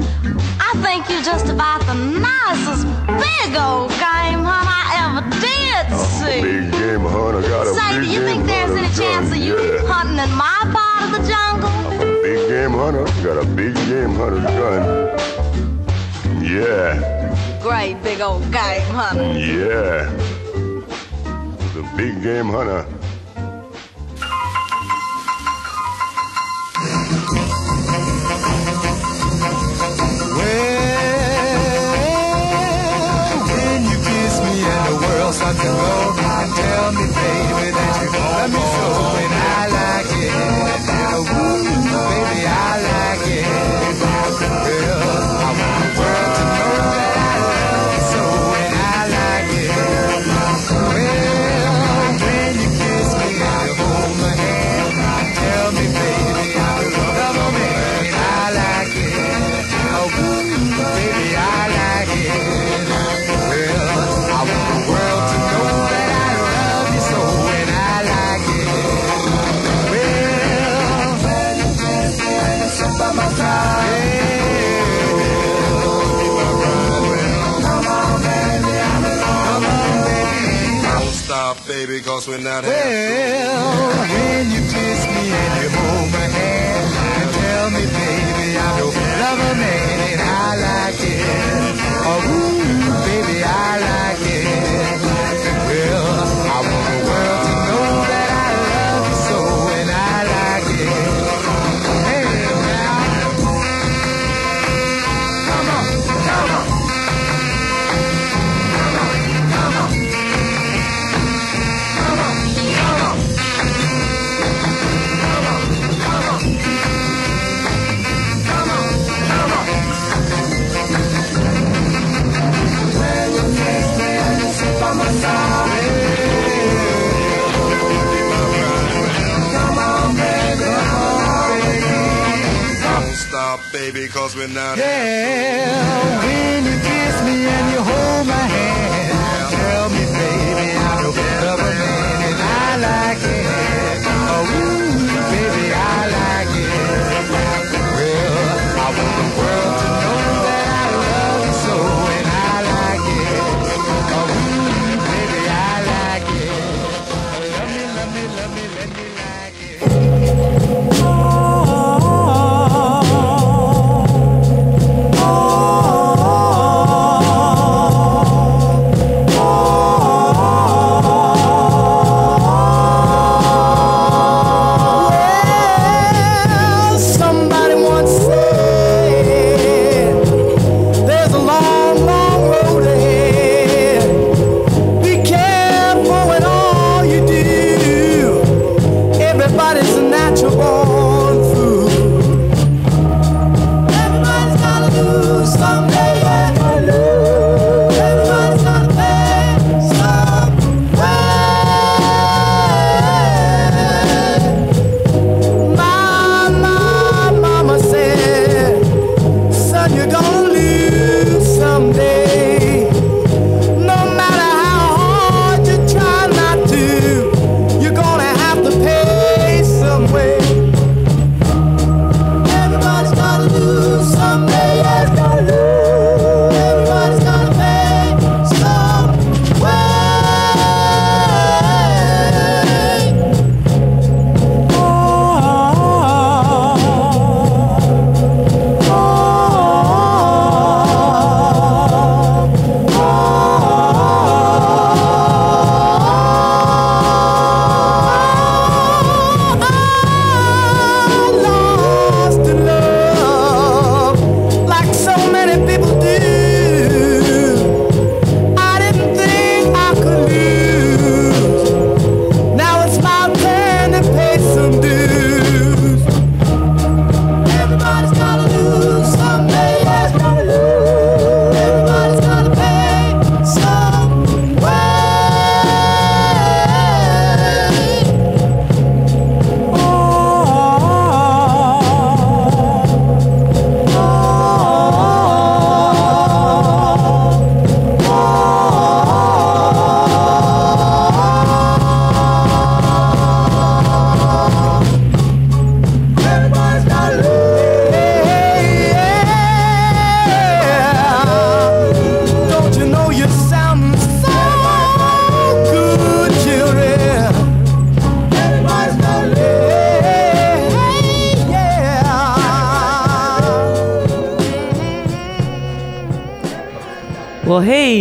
I 0.78 0.80
think 0.80 1.09
you're 1.10 1.22
just 1.22 1.48
about 1.48 1.80
the 1.86 1.94
nicest 1.94 2.86
big 3.06 3.56
old 3.59 3.90
game 3.98 4.44
hunt 4.46 4.68
I 4.70 4.84
ever 5.02 5.22
did 5.42 5.84
see. 5.98 6.40
Big 6.40 6.70
game 6.72 7.00
hunter, 7.00 7.42
got 7.42 7.66
a 7.66 7.70
Say, 7.74 8.00
do 8.00 8.06
you 8.06 8.20
think 8.22 8.46
there's 8.46 8.70
any 8.70 8.88
chance 8.94 9.30
of 9.32 9.38
you 9.38 9.59
Yeah. 9.59 9.86
hunting 9.90 10.18
in 10.22 10.30
my 10.36 10.60
part 10.70 11.02
of 11.02 11.10
the 11.18 11.22
jungle? 11.28 11.68
A 12.00 12.22
Big 12.22 12.48
game 12.48 12.70
hunter, 12.72 13.05
got 13.24 13.42
a 13.42 13.46
big 13.46 13.74
game 13.90 14.14
hunter 14.14 14.40
gun. 14.59 15.09
Yeah, 16.44 17.59
Great 17.60 18.00
big 18.05 18.20
old 18.20 18.42
game 18.52 18.82
hunter. 18.94 19.32
yeah. 19.38 20.09
The 21.74 21.82
big 21.96 22.22
game 22.22 22.46
hunter. 22.48 22.86
Starts 35.54 35.62
to 35.62 36.62
go 36.62 36.67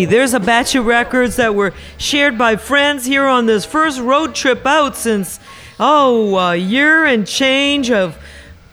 there's 0.10 0.34
a 0.34 0.40
batch 0.40 0.76
of 0.76 0.86
records 0.86 1.36
that 1.36 1.56
were 1.56 1.74
shared 1.98 2.38
by 2.38 2.56
friends 2.56 3.06
here 3.06 3.26
on 3.26 3.46
this 3.46 3.66
first 3.66 4.00
road 4.00 4.34
trip 4.36 4.66
out 4.66 4.96
since, 4.96 5.40
oh, 5.80 6.38
a 6.38 6.56
year 6.56 7.06
and 7.06 7.28
change 7.28 7.92
of 7.92 8.18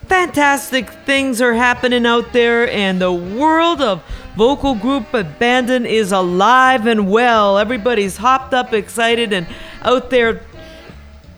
fantastic 0.07 0.91
things 0.91 1.41
are 1.41 1.55
happening 1.55 2.07
out 2.07 2.33
there, 2.33 2.69
and 2.71 3.01
the 3.01 3.13
world 3.13 3.81
of 3.81 4.03
vocal 4.37 4.75
group 4.75 5.13
Abandon 5.15 5.87
is 5.87 6.13
alive 6.13 6.87
and 6.87 7.11
well. 7.11 7.59
Everybody's 7.59 8.19
hopped 8.19 8.53
up, 8.55 8.73
excited, 8.73 9.33
and 9.33 9.47
out 9.83 10.11
there 10.11 10.43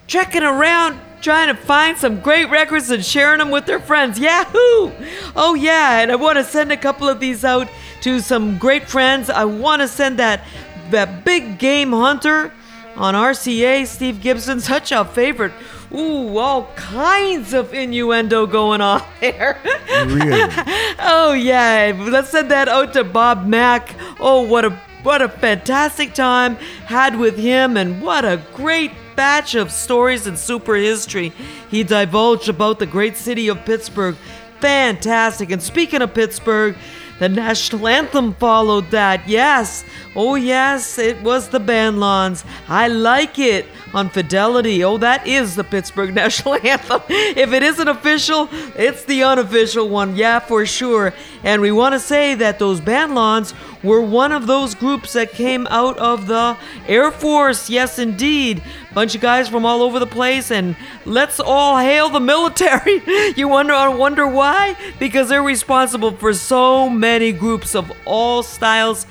trekking 0.07 0.43
around 0.43 1.01
trying 1.21 1.49
to 1.49 1.61
find 1.61 1.97
some 1.97 2.21
great 2.21 2.49
records 2.51 2.91
and 2.91 3.05
sharing 3.05 3.39
them 3.39 3.51
with 3.51 3.67
their 3.67 3.81
friends. 3.81 4.19
Yahoo! 4.19 4.93
Oh, 5.35 5.57
yeah, 5.59 6.01
and 6.01 6.13
I 6.13 6.17
want 6.17 6.39
to 6.39 6.45
send 6.45 6.71
a 6.71 6.77
couple 6.77 7.09
of 7.09 7.19
these 7.19 7.45
out 7.45 7.69
to 8.07 8.21
some 8.21 8.57
great 8.57 8.89
friends. 8.89 9.29
I 9.29 9.47
want 9.47 9.83
to 9.83 9.89
send 9.89 10.21
that, 10.21 10.45
that 10.91 11.25
big 11.25 11.59
game 11.59 11.91
hunter 11.91 12.53
on 12.95 13.15
RCA, 13.15 13.85
Steve 13.85 14.21
Gibson, 14.21 14.61
such 14.61 14.93
a 14.93 15.05
favorite. 15.05 15.53
Ooh, 15.93 16.39
all 16.39 16.73
kinds 16.77 17.53
of 17.53 17.75
innuendo 17.75 18.47
going 18.47 18.81
on 18.81 19.03
there. 19.21 19.59
Really? 20.07 20.41
oh 21.01 21.33
yeah, 21.37 21.93
let's 22.09 22.31
send 22.31 22.49
that 22.53 22.69
out 22.69 22.93
to 22.93 23.03
Bob 23.03 23.45
Mack. 23.45 23.97
Oh, 24.21 24.43
what 24.43 24.65
a 24.65 24.71
what 25.03 25.21
a 25.21 25.29
fantastic 25.29 26.15
time 26.15 26.55
had 26.87 27.19
with 27.19 27.37
him, 27.37 27.77
and 27.77 28.01
what 28.01 28.25
a 28.25 28.41
great 28.55 28.93
batch 29.17 29.57
of 29.57 29.73
stories 29.73 30.29
and 30.29 30.39
super 30.39 30.77
history 30.77 31.33
he 31.73 31.83
divulged 31.83 32.49
about 32.49 32.79
the 32.79 32.87
great 32.87 33.17
city 33.17 33.49
of 33.49 33.65
Pittsburgh. 33.65 34.15
Fantastic. 34.61 35.51
And 35.51 35.61
speaking 35.61 36.03
of 36.03 36.15
Pittsburgh, 36.15 36.77
the 37.19 37.29
national 37.29 37.89
anthem 37.89 38.35
followed 38.35 38.91
that. 38.91 39.29
Yes. 39.29 39.85
Oh, 40.15 40.35
yes, 40.35 40.99
it 40.99 41.21
was 41.23 41.49
the 41.49 41.59
Bandlons. 41.59 42.45
I 42.69 42.89
like 42.89 43.39
it 43.39 43.67
on 43.95 44.11
Fidelity. 44.11 44.85
Oh, 44.85 44.99
that 44.99 45.27
is 45.27 45.57
the 45.57 45.65
Pittsburgh 45.65 46.15
national 46.23 46.55
anthem. 46.55 47.01
If 47.09 47.53
it 47.53 47.63
isn't 47.63 47.89
official, 47.89 48.49
it's 48.77 49.05
the 49.05 49.23
unofficial 49.23 49.89
one. 49.89 50.17
Yeah, 50.17 50.39
for 50.39 50.67
sure. 50.67 51.15
And 51.43 51.63
we 51.63 51.73
want 51.73 51.95
to 51.95 52.01
say 52.01 52.35
that 52.35 52.59
those 52.59 52.81
Bandlons 52.81 53.55
were 53.83 54.03
one 54.03 54.33
of 54.33 54.47
those 54.47 54.75
groups 54.75 55.13
that 55.15 55.33
came 55.33 55.67
out 55.69 55.97
of 55.99 56.27
the 56.27 56.57
Air 56.87 57.11
Force. 57.11 57.71
Yes, 57.71 57.99
indeed. 57.99 58.63
Bunch 58.97 59.15
of 59.15 59.21
guys 59.21 59.47
from 59.47 59.67
all 59.67 59.83
over 59.83 59.99
the 59.99 60.07
place, 60.07 60.51
and 60.51 60.75
let's 61.05 61.39
all 61.39 61.77
hail 61.77 62.09
the 62.09 62.19
military. 62.19 63.03
you 63.37 63.47
wonder, 63.47 63.91
wonder 63.91 64.27
why? 64.27 64.75
Because 64.99 65.29
they're 65.29 65.43
responsible 65.43 66.13
for 66.13 66.33
so 66.33 66.89
many 66.89 67.31
groups 67.31 67.75
of 67.75 67.93
all 68.07 68.43
styles 68.43 69.07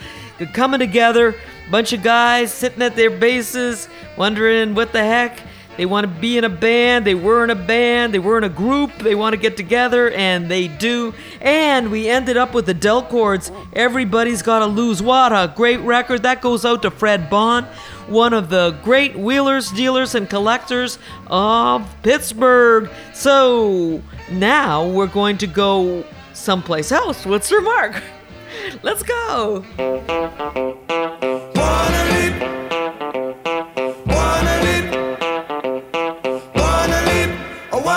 coming 0.54 0.80
together. 0.80 1.36
Bunch 1.70 1.94
of 1.94 2.02
guys 2.02 2.52
sitting 2.52 2.82
at 2.82 2.96
their 2.96 3.12
bases, 3.12 3.88
wondering 4.18 4.74
what 4.74 4.92
the 4.92 5.04
heck. 5.04 5.40
They 5.78 5.86
want 5.86 6.06
to 6.06 6.20
be 6.22 6.38
in 6.38 6.44
a 6.44 6.50
band. 6.50 7.06
They 7.06 7.16
were 7.16 7.44
in 7.44 7.50
a 7.50 7.56
band. 7.56 8.14
They 8.14 8.20
were 8.20 8.38
in 8.38 8.44
a 8.44 8.50
group. 8.50 8.92
They 9.00 9.16
want 9.16 9.34
to 9.34 9.38
get 9.38 9.58
together, 9.58 10.10
and 10.12 10.50
they 10.50 10.68
do. 10.68 11.14
And 11.42 11.92
we 11.92 12.08
ended 12.08 12.38
up 12.38 12.54
with 12.54 12.66
the 12.66 12.74
Del 12.74 13.04
Chords. 13.04 13.52
Everybody's 13.74 14.42
got 14.42 14.60
to 14.60 14.66
lose. 14.66 15.02
What 15.02 15.32
a 15.32 15.54
great 15.56 15.80
record. 15.82 16.24
That 16.24 16.42
goes 16.42 16.66
out 16.66 16.82
to 16.84 16.92
Fred 16.92 17.30
Bond, 17.30 17.66
one 18.08 18.34
of 18.34 18.50
the 18.50 18.72
great 18.84 19.18
wheelers, 19.18 19.72
dealers, 19.72 20.16
and 20.16 20.30
collectors 20.30 20.98
of 21.28 21.94
Pittsburgh. 22.04 22.90
So 23.14 24.02
now 24.32 24.88
we're 24.88 25.08
going 25.08 25.38
to 25.40 25.48
go 25.48 26.06
someplace 26.34 26.92
else 26.92 27.26
What's 27.26 27.50
your 27.50 27.62
Mark. 27.62 28.02
Let's 28.84 29.04
go. 29.04 29.66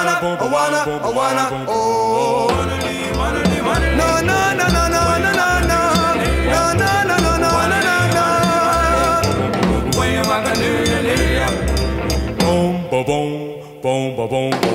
Wanna, 0.05 0.15
I 0.39 0.47
wanna, 0.47 0.81
I 1.03 1.11
wanna, 1.11 1.67
oh. 1.69 2.49
No, 3.99 4.21
no, 4.21 4.39
no, 4.55 4.67
no, 4.69 4.89
no, 4.95 5.03
no, 5.19 5.33
no, 5.35 5.49
no. 5.71 5.81
No, 6.53 6.63
no, 6.75 6.91
no, 7.09 7.17
no, 7.19 7.33
no, 7.39 7.61
no, 7.83 7.97
no. 8.15 8.29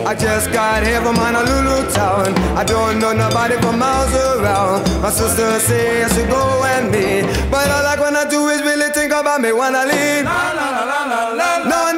I 0.05 0.15
just 0.17 0.51
got 0.51 0.83
here 0.83 1.01
from 1.01 1.15
Honolulu 1.15 1.89
town. 1.91 2.33
I 2.57 2.63
don't 2.63 2.99
know 2.99 3.13
nobody 3.13 3.55
for 3.61 3.71
miles 3.73 4.13
around. 4.13 4.83
My 5.01 5.09
sister 5.09 5.59
say 5.59 6.03
I 6.03 6.07
should 6.09 6.29
go 6.29 6.63
and 6.63 6.91
meet, 6.91 7.23
but 7.51 7.69
all 7.69 7.85
I 7.85 7.95
wanna 7.99 8.29
do 8.29 8.47
is 8.49 8.61
really 8.61 8.89
think 8.91 9.11
about 9.11 9.41
me 9.41 9.51
when 9.53 9.75
I 9.75 9.85
leave. 9.85 10.23
No, 10.25 10.53
no, 10.59 10.65
no, 10.71 10.83
no, 10.91 10.99
no, 11.13 11.35
no, 11.35 11.49
no, 11.69 11.92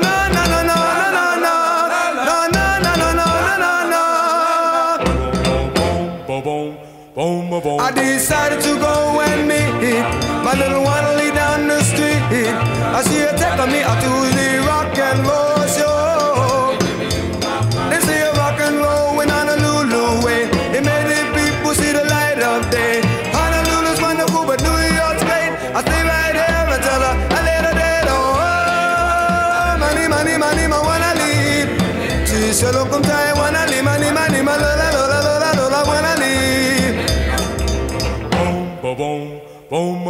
I 7.85 7.91
decided 7.91 8.61
to 8.61 8.79
go 8.79 9.24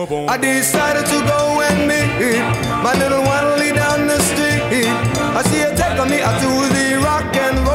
I 0.08 0.38
decided 0.38 1.06
to 1.08 1.20
go 1.26 1.62
and 1.62 1.88
meet 1.88 2.38
my 2.84 2.94
little 2.94 3.24
one 3.24 3.58
lay 3.58 3.74
down 3.74 4.06
the 4.06 4.20
street. 4.22 4.86
I 4.86 5.42
see 5.50 5.62
her 5.62 5.76
taking 5.76 6.12
me 6.12 6.22
out 6.22 6.40
to 6.42 6.50
the 6.76 7.02
rock 7.04 7.36
and 7.36 7.58
roll 7.66 7.75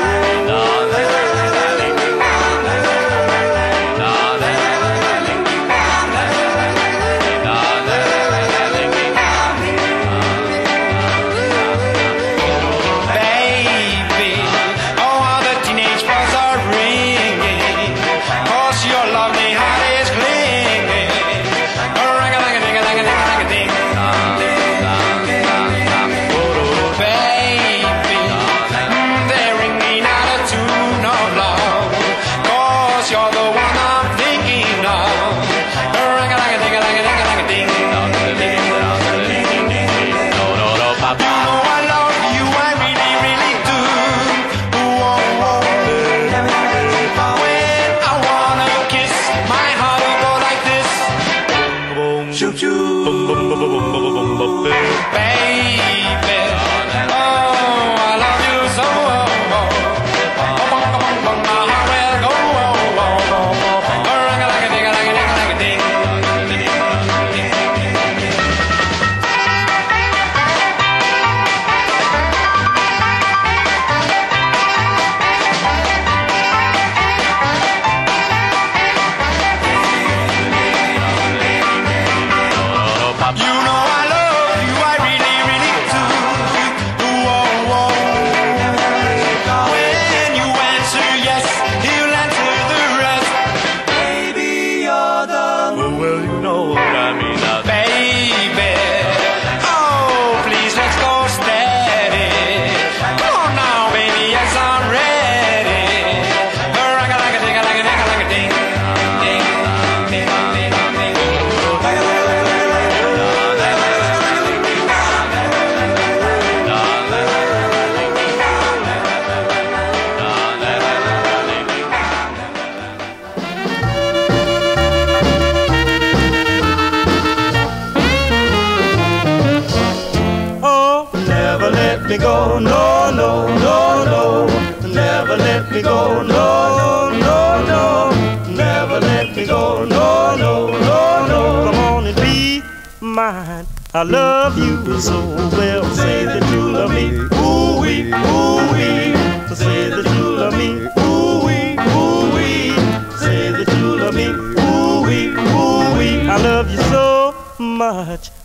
me 132.11 132.17
go, 132.17 132.59
no, 132.59 133.09
no, 133.15 133.47
no, 133.47 134.03
no. 134.03 134.89
Never 134.89 135.37
let 135.37 135.71
me 135.71 135.81
go, 135.81 136.21
no, 136.21 136.43
no, 136.79 137.09
no, 137.25 137.65
no. 137.71 138.53
Never 138.53 138.99
let 138.99 139.33
me 139.33 139.45
go, 139.45 139.85
no, 139.85 140.35
no, 140.35 140.67
no, 140.67 141.27
no. 141.31 141.71
Come 141.71 141.79
on 141.79 142.07
and 142.07 142.15
be 142.17 142.61
mine. 142.99 143.65
I 143.93 144.03
love 144.03 144.57
you 144.57 144.99
so 144.99 145.19
well. 145.57 145.85
Say 145.95 146.25
that. 146.25 146.30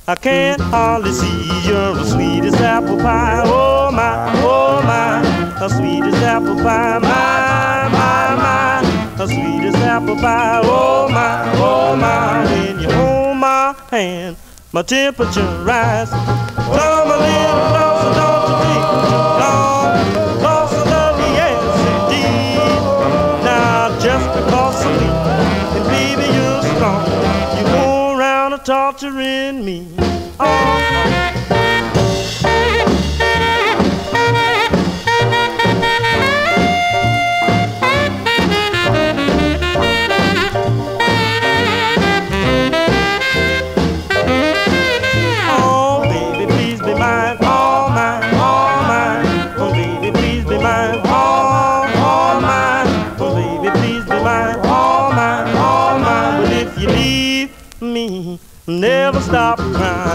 I 0.08 0.14
can't 0.14 0.60
hardly 0.60 1.10
see 1.10 1.66
you're 1.66 1.92
the 1.92 2.04
sweetest 2.04 2.58
apple 2.60 2.96
pie. 2.96 3.42
Oh 3.44 3.90
my, 3.90 4.30
oh 4.36 4.80
my, 4.82 5.20
the 5.58 5.68
sweetest 5.68 6.22
apple 6.22 6.54
pie. 6.54 7.00
My, 7.00 7.88
my, 7.90 8.36
my, 8.36 9.16
the 9.16 9.26
sweetest 9.26 9.78
apple 9.78 10.14
pie. 10.14 10.60
Oh 10.62 11.08
my, 11.08 11.50
oh 11.56 11.96
my, 11.96 12.44
when 12.44 12.78
you 12.78 12.88
hold 12.88 13.36
my 13.38 13.74
hand, 13.90 14.36
my 14.70 14.82
temperature 14.82 15.42
rise. 15.64 16.10
Come 16.10 17.10
a 17.10 17.18
little 17.26 17.66
closer, 17.74 18.14
don't 18.14 18.46
you 18.46 18.56
think 18.62 18.86
too 19.10 19.26
long? 19.42 19.90
I 20.38 20.62
love 20.86 21.18
yes 21.34 21.58
indeed. 21.90 23.42
Now 23.42 23.88
just 23.98 24.26
because 24.38 24.86
I'm 24.86 24.94
weak 25.00 25.26
and 25.74 25.84
baby 25.90 26.26
you're 26.32 26.62
strong, 26.76 27.02
you 27.58 27.64
go 27.74 28.16
around 28.16 28.64
torturing 28.64 29.64
me. 29.64 29.95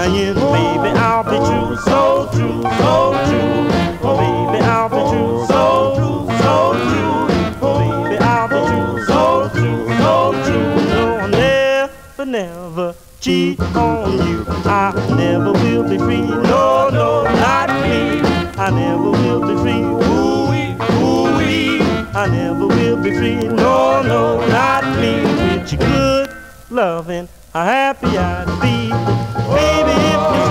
Crying, 0.01 0.33
baby, 0.33 0.89
I'll 0.97 1.23
be 1.23 1.37
true, 1.37 1.77
so 1.77 2.27
true, 2.33 2.61
so 2.79 3.13
true. 3.27 3.67
Baby, 4.01 4.63
I'll 4.65 4.89
be 4.89 5.01
true, 5.11 5.45
so 5.45 5.93
true, 5.95 6.37
so 6.41 6.73
true. 6.89 7.27
Baby, 7.61 8.17
I'll 8.17 8.47
be 8.47 8.59
true, 8.67 9.05
so 9.05 9.49
true, 9.53 9.87
so 9.99 10.31
true. 10.45 10.75
No, 10.89 11.17
I'll 11.17 11.27
never, 11.27 12.25
never 12.25 12.95
cheat 13.19 13.59
on 13.61 14.27
you. 14.27 14.45
I 14.65 15.13
never 15.15 15.51
will 15.53 15.87
be 15.87 15.97
free. 15.99 16.21
No, 16.21 16.89
no, 16.89 17.23
not 17.23 17.69
me. 17.83 18.21
I 18.57 18.71
never 18.71 19.11
will 19.11 19.41
be 19.41 19.55
free. 19.61 19.81
Ooh 19.81 20.49
wee, 20.49 20.75
ooh 20.97 21.37
wee. 21.37 21.81
I 22.13 22.27
never 22.27 22.65
will 22.65 22.97
be 22.97 23.15
free. 23.15 23.35
No, 23.35 24.01
no, 24.01 24.39
not 24.47 24.83
me. 24.99 25.21
With 25.21 25.73
your 25.73 25.79
good 25.79 26.29
loving, 26.71 27.27
how 27.53 27.65
happy 27.65 28.17
I'd 28.17 28.61
be. 28.61 29.30
Baby, 29.55 29.95
if 30.13 30.21
you 30.35 30.43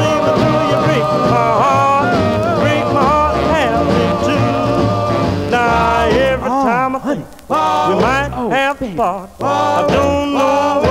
you 0.71 0.79
break 0.87 1.07
my 1.35 1.51
heart. 1.63 2.09
Break 2.61 2.85
my 2.95 3.03
heart 3.03 3.37
it 4.07 4.17
too. 4.27 5.51
Now 5.51 6.09
every 6.09 6.51
oh, 6.51 6.65
time 6.65 6.97
I 6.97 6.99
think 7.01 7.25
we 7.49 7.95
might 8.01 8.31
oh, 8.33 8.51
have 8.51 8.79
to 8.79 8.95
part, 8.95 9.31
I 9.41 9.87
don't 9.89 10.35
know 10.35 10.90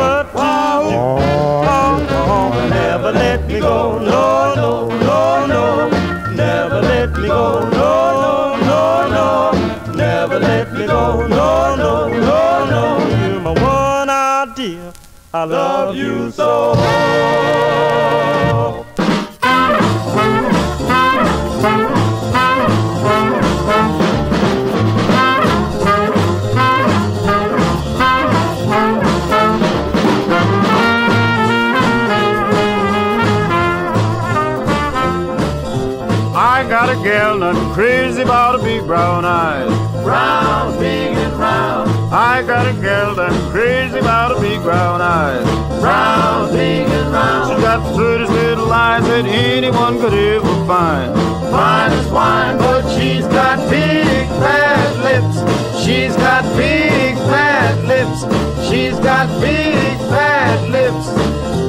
I 42.40 42.42
got 42.42 42.66
a 42.68 42.82
gal 42.82 43.16
that's 43.16 43.52
crazy 43.52 44.00
about 44.00 44.32
a 44.32 44.40
big 44.40 44.62
brown 44.64 45.02
eyes. 45.02 45.44
Brown, 45.82 46.50
big 46.54 46.88
and 46.88 47.12
round. 47.12 47.52
She's 47.52 47.62
got 47.62 47.84
the 47.84 47.98
prettiest 47.98 48.32
little 48.32 48.72
eyes 48.72 49.04
that 49.08 49.26
anyone 49.26 50.00
could 50.00 50.14
ever 50.14 50.66
find. 50.66 51.14
Fine 51.52 51.92
as 51.92 52.08
wine, 52.08 52.58
but 52.58 52.88
she's 52.96 53.28
got 53.28 53.60
big 53.70 54.26
fat 54.40 54.92
lips. 55.04 55.84
She's 55.84 56.16
got 56.16 56.46
big 56.56 57.16
fat 57.28 57.76
lips. 57.84 58.24
She's 58.70 58.98
got 59.00 59.28
big 59.42 59.98
fat 60.08 60.64
lips. 60.70 61.12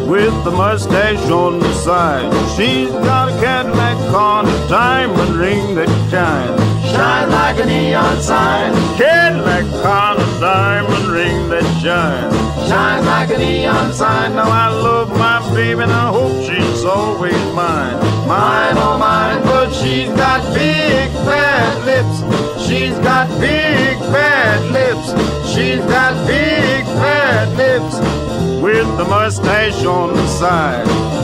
With 0.08 0.44
the 0.44 0.52
mustache 0.52 1.28
on 1.30 1.58
the 1.58 1.72
side, 1.74 2.30
she's 2.56 2.90
got 2.90 3.28
a 3.28 3.40
Cadillac 3.40 3.96
on 4.14 4.46
a 4.46 4.68
diamond 4.68 5.34
ring 5.34 5.74
that 5.74 5.88
shines. 6.12 6.70
Shine 6.90 7.30
like 7.30 7.58
a 7.58 7.66
neon 7.66 8.20
sign. 8.20 8.72
Cadillac 8.96 9.64
on 9.84 10.09
a 10.09 10.09
diamond 10.40 11.06
ring 11.06 11.50
that 11.50 11.64
shines. 11.82 12.34
Shines 12.66 13.04
like 13.06 13.30
a 13.30 13.38
neon 13.38 13.92
sign. 13.92 14.34
Now 14.34 14.48
I 14.48 14.68
love 14.68 15.10
my 15.10 15.38
baby 15.54 15.82
and 15.82 15.92
I 15.92 16.10
hope 16.10 16.42
she's 16.48 16.84
always 16.84 17.44
mine. 17.54 17.96
Mine, 18.26 18.74
oh 18.78 18.96
mine, 18.98 19.42
but 19.42 19.70
she's 19.70 20.08
got 20.08 20.42
big 20.54 21.10
fat 21.28 21.84
lips. 21.84 22.66
She's 22.66 22.96
got 23.00 23.28
big 23.38 23.98
fat 24.12 24.60
lips. 24.72 25.08
She's 25.52 25.80
got 25.80 26.14
big 26.26 26.84
fat 26.86 27.48
lips. 27.56 27.96
With 28.62 28.88
the 28.96 29.04
mustache 29.04 29.84
on 29.84 30.14
the 30.14 30.26
side. 30.26 31.19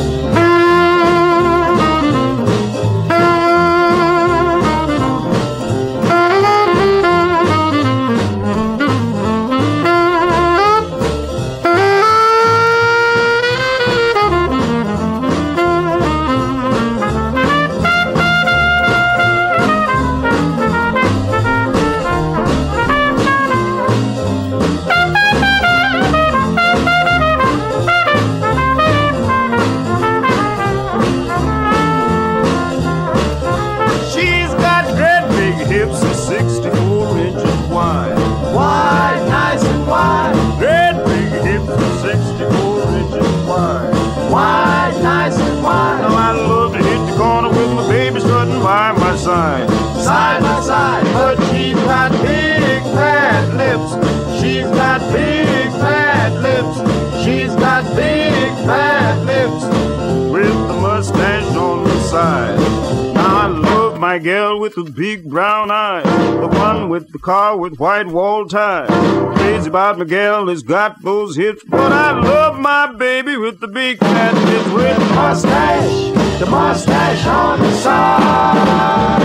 My 64.16 64.22
gal 64.22 64.58
with 64.58 64.74
the 64.74 64.82
big 64.82 65.28
brown 65.28 65.70
eyes. 65.70 66.06
The 66.40 66.46
one 66.46 66.88
with 66.88 67.12
the 67.12 67.18
car 67.18 67.54
with 67.58 67.78
white 67.78 68.06
wall 68.06 68.46
ties. 68.46 68.88
Crazy 69.36 69.68
about 69.68 69.98
my 69.98 70.06
gal 70.06 70.48
has 70.48 70.62
got 70.62 71.02
those 71.02 71.36
hips. 71.36 71.62
But 71.68 71.92
I 71.92 72.18
love 72.18 72.58
my 72.58 72.94
baby 72.94 73.36
with 73.36 73.60
the 73.60 73.68
big 73.68 73.98
fat 73.98 74.32
lips. 74.32 74.70
With 74.72 74.96
the 74.96 75.14
Mustache, 75.14 76.38
the 76.38 76.46
mustache 76.46 77.26
on 77.26 77.58
the 77.60 77.72
side. 77.72 79.22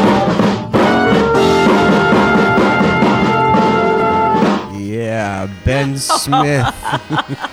Yeah, 4.77 5.49
Ben 5.63 5.97
Smith. 5.97 7.47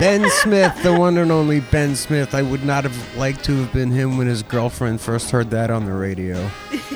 ben 0.00 0.28
Smith, 0.30 0.82
the 0.82 0.98
one 0.98 1.18
and 1.18 1.30
only 1.30 1.60
Ben 1.60 1.94
Smith. 1.94 2.34
I 2.34 2.40
would 2.40 2.64
not 2.64 2.84
have 2.84 3.16
liked 3.16 3.44
to 3.44 3.56
have 3.58 3.72
been 3.72 3.90
him 3.90 4.16
when 4.16 4.26
his 4.26 4.42
girlfriend 4.42 5.00
first 5.00 5.30
heard 5.30 5.50
that 5.50 5.70
on 5.70 5.84
the 5.84 5.92
radio. 5.92 6.50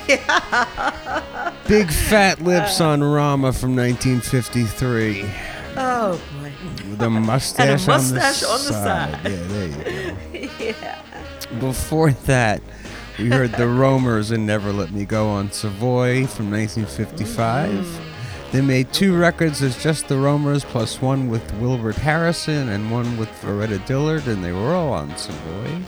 Yeah. 0.08 1.52
Big 1.68 1.90
Fat 1.90 2.40
Lips 2.40 2.80
uh. 2.80 2.88
on 2.88 3.04
Rama 3.04 3.52
from 3.52 3.76
1953. 3.76 5.30
Oh 5.76 6.20
boy. 6.40 6.52
With 6.88 7.02
a 7.02 7.10
mustache, 7.10 7.86
mustache 7.86 8.42
on 8.42 8.48
the, 8.48 8.52
on 8.52 8.58
the 8.58 8.68
the 8.68 8.72
side. 8.72 9.12
side. 9.12 9.30
Yeah, 9.30 9.46
there 9.48 9.66
you 9.68 10.48
go. 10.48 10.64
yeah. 10.64 11.60
Before 11.60 12.10
that, 12.10 12.62
we 13.18 13.28
heard 13.28 13.52
the 13.52 13.68
Roamers 13.68 14.30
and 14.30 14.46
Never 14.46 14.72
Let 14.72 14.92
Me 14.92 15.04
Go 15.04 15.28
on 15.28 15.52
Savoy 15.52 16.26
from 16.26 16.50
1955. 16.50 17.70
Mm. 17.70 18.13
They 18.54 18.60
made 18.60 18.92
two 18.92 19.16
records 19.16 19.62
as 19.62 19.82
just 19.82 20.06
the 20.06 20.16
Roamers, 20.16 20.64
plus 20.64 21.02
one 21.02 21.28
with 21.28 21.52
Wilbert 21.54 21.96
Harrison 21.96 22.68
and 22.68 22.88
one 22.88 23.18
with 23.18 23.28
Loretta 23.42 23.78
Dillard, 23.78 24.28
and 24.28 24.44
they 24.44 24.52
were 24.52 24.74
all 24.74 24.92
on 24.92 25.10
Savoy. 25.18 25.80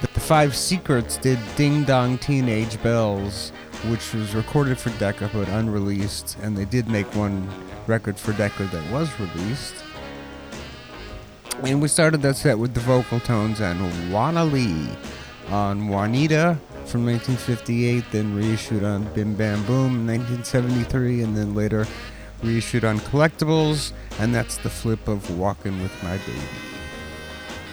The 0.00 0.20
Five 0.20 0.54
Secrets 0.54 1.16
did 1.16 1.40
Ding 1.56 1.82
Dong 1.82 2.18
Teenage 2.18 2.80
Bells, 2.84 3.50
which 3.88 4.14
was 4.14 4.32
recorded 4.36 4.78
for 4.78 4.90
Decca 4.90 5.28
but 5.32 5.48
unreleased, 5.48 6.38
and 6.40 6.56
they 6.56 6.66
did 6.66 6.86
make 6.88 7.12
one 7.16 7.48
record 7.88 8.16
for 8.16 8.32
Decca 8.34 8.66
that 8.66 8.92
was 8.92 9.10
released. 9.18 9.74
And 11.64 11.82
we 11.82 11.88
started 11.88 12.22
that 12.22 12.36
set 12.36 12.60
with 12.60 12.74
the 12.74 12.80
vocal 12.80 13.18
tones 13.18 13.60
and 13.60 14.12
Juana 14.12 14.44
Lee 14.44 14.88
on 15.48 15.88
Juanita 15.88 16.60
from 16.86 17.06
1958, 17.06 18.04
then 18.12 18.34
reissued 18.34 18.84
on 18.84 19.04
Bim 19.14 19.34
Bam 19.34 19.64
Boom 19.66 20.08
in 20.08 20.20
1973, 20.20 21.22
and 21.22 21.36
then 21.36 21.54
later 21.54 21.86
reissued 22.42 22.84
on 22.84 22.98
Collectables, 23.00 23.92
and 24.18 24.34
that's 24.34 24.58
the 24.58 24.70
flip 24.70 25.08
of 25.08 25.38
Walking 25.38 25.82
with 25.82 25.92
My 26.02 26.18
Baby. 26.18 26.40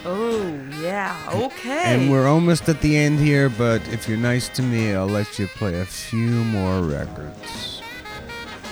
Oh 0.04 0.68
yeah. 0.82 1.30
Okay. 1.32 1.84
And 1.86 2.10
we're 2.10 2.28
almost 2.28 2.68
at 2.68 2.82
the 2.82 2.98
end 2.98 3.20
here, 3.20 3.50
but 3.50 3.88
if 3.90 4.08
you're 4.08 4.18
nice 4.18 4.50
to 4.50 4.64
me, 4.64 4.96
I'll 4.96 5.06
let 5.06 5.38
you 5.38 5.48
play 5.48 5.80
a 5.80 5.86
few 5.86 6.44
more 6.46 6.82
records. 6.82 7.84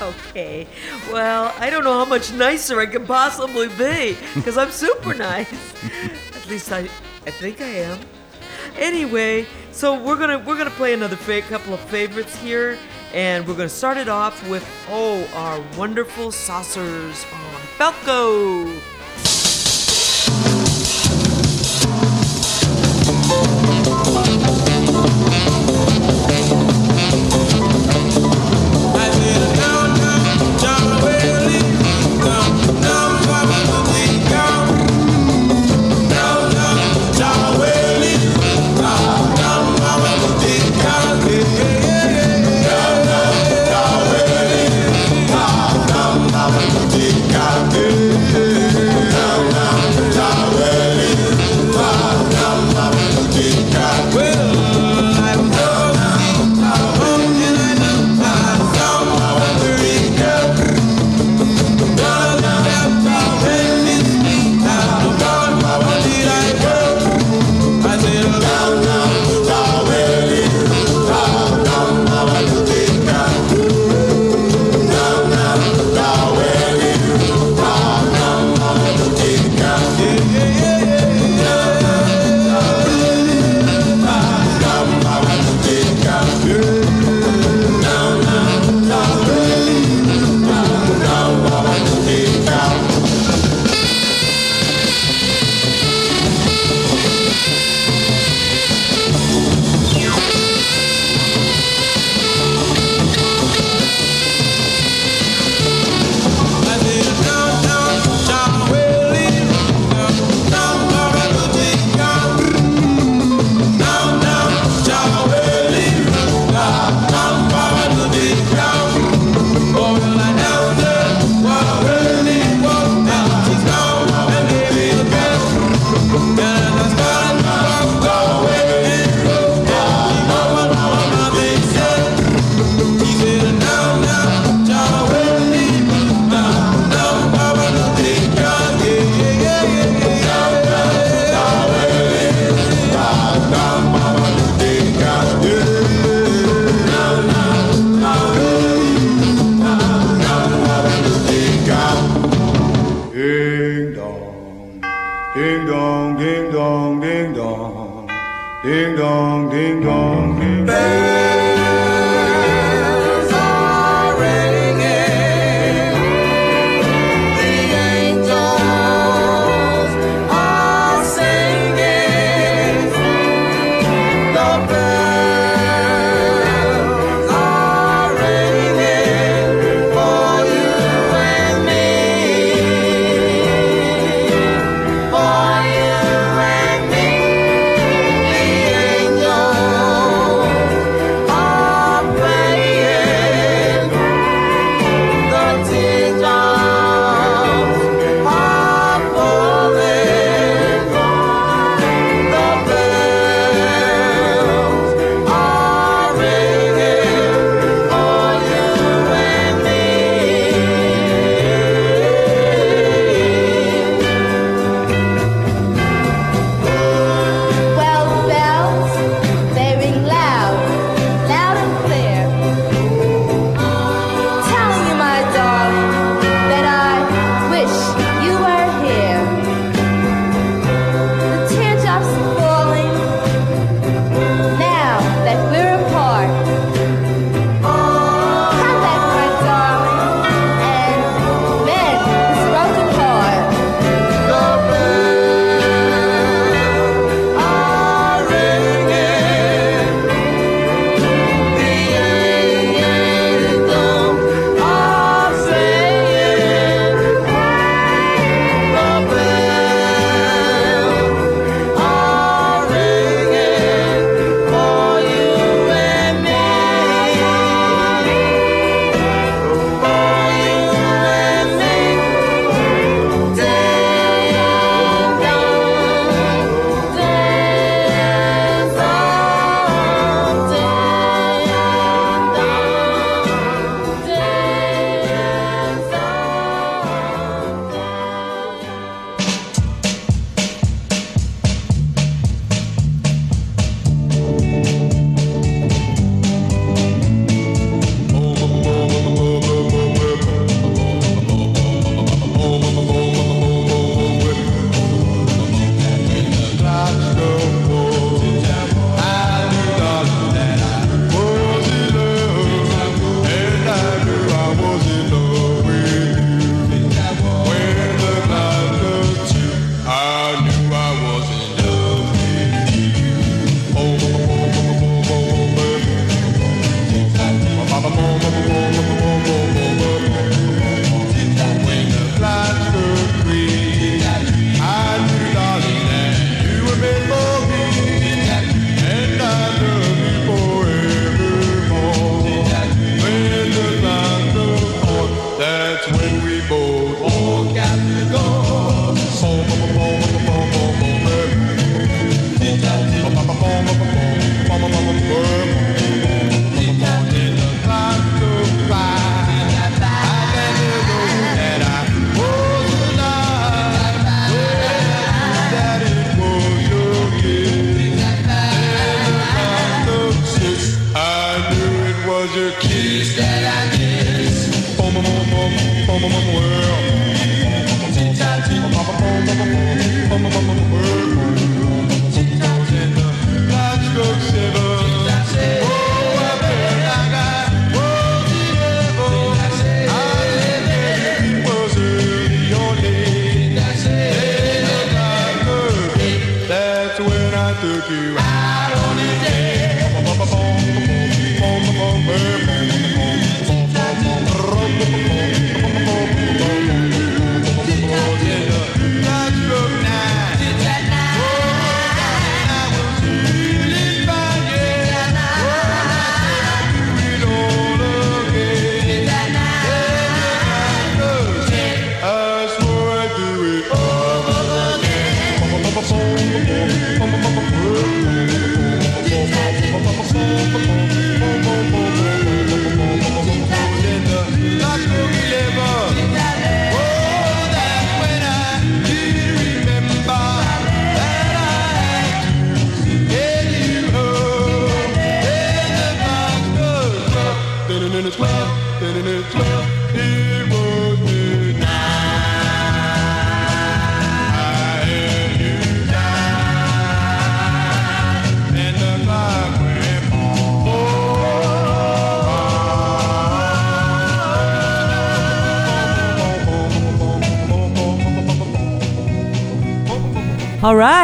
Okay. 0.02 0.68
Well, 1.11 1.53
I 1.60 1.70
don't 1.70 1.84
know 1.84 1.94
how 1.94 2.06
much 2.06 2.32
nicer 2.34 2.80
I 2.80 2.86
can 2.88 3.06
possibly 3.06 3.68
be 3.68 4.18
because 4.34 4.57
I'm 4.57 4.72
super 4.72 5.14
nice. 5.32 5.53
At 6.36 6.48
least 6.48 6.72
I, 6.72 6.90
I 7.28 7.32
think 7.32 7.61
I 7.61 7.68
am. 7.68 7.99
Anyway, 8.78 9.46
so 9.72 10.02
we're 10.02 10.16
gonna 10.18 10.40
we're 10.40 10.58
gonna 10.58 10.70
play 10.72 10.94
another 10.94 11.16
fa- 11.16 11.41
couple 11.41 11.74
of 11.74 11.80
favorites 11.82 12.36
here, 12.41 12.78
and 13.14 13.48
we're 13.48 13.56
gonna 13.56 13.70
start 13.70 13.98
it 13.98 14.08
off 14.10 14.48
with 14.50 14.66
oh 14.90 15.26
our 15.34 15.62
wonderful 15.78 16.32
saucers 16.32 17.26
on 17.34 17.62
Falco. 17.78 18.66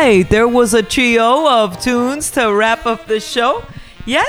Right, 0.06 0.30
there 0.30 0.48
was 0.48 0.76
a 0.76 0.84
trio 0.84 1.50
of 1.50 1.82
tunes 1.82 2.30
to 2.34 2.54
wrap 2.54 2.86
up 2.86 3.08
the 3.08 3.20
show. 3.20 3.66
Yeah? 4.06 4.24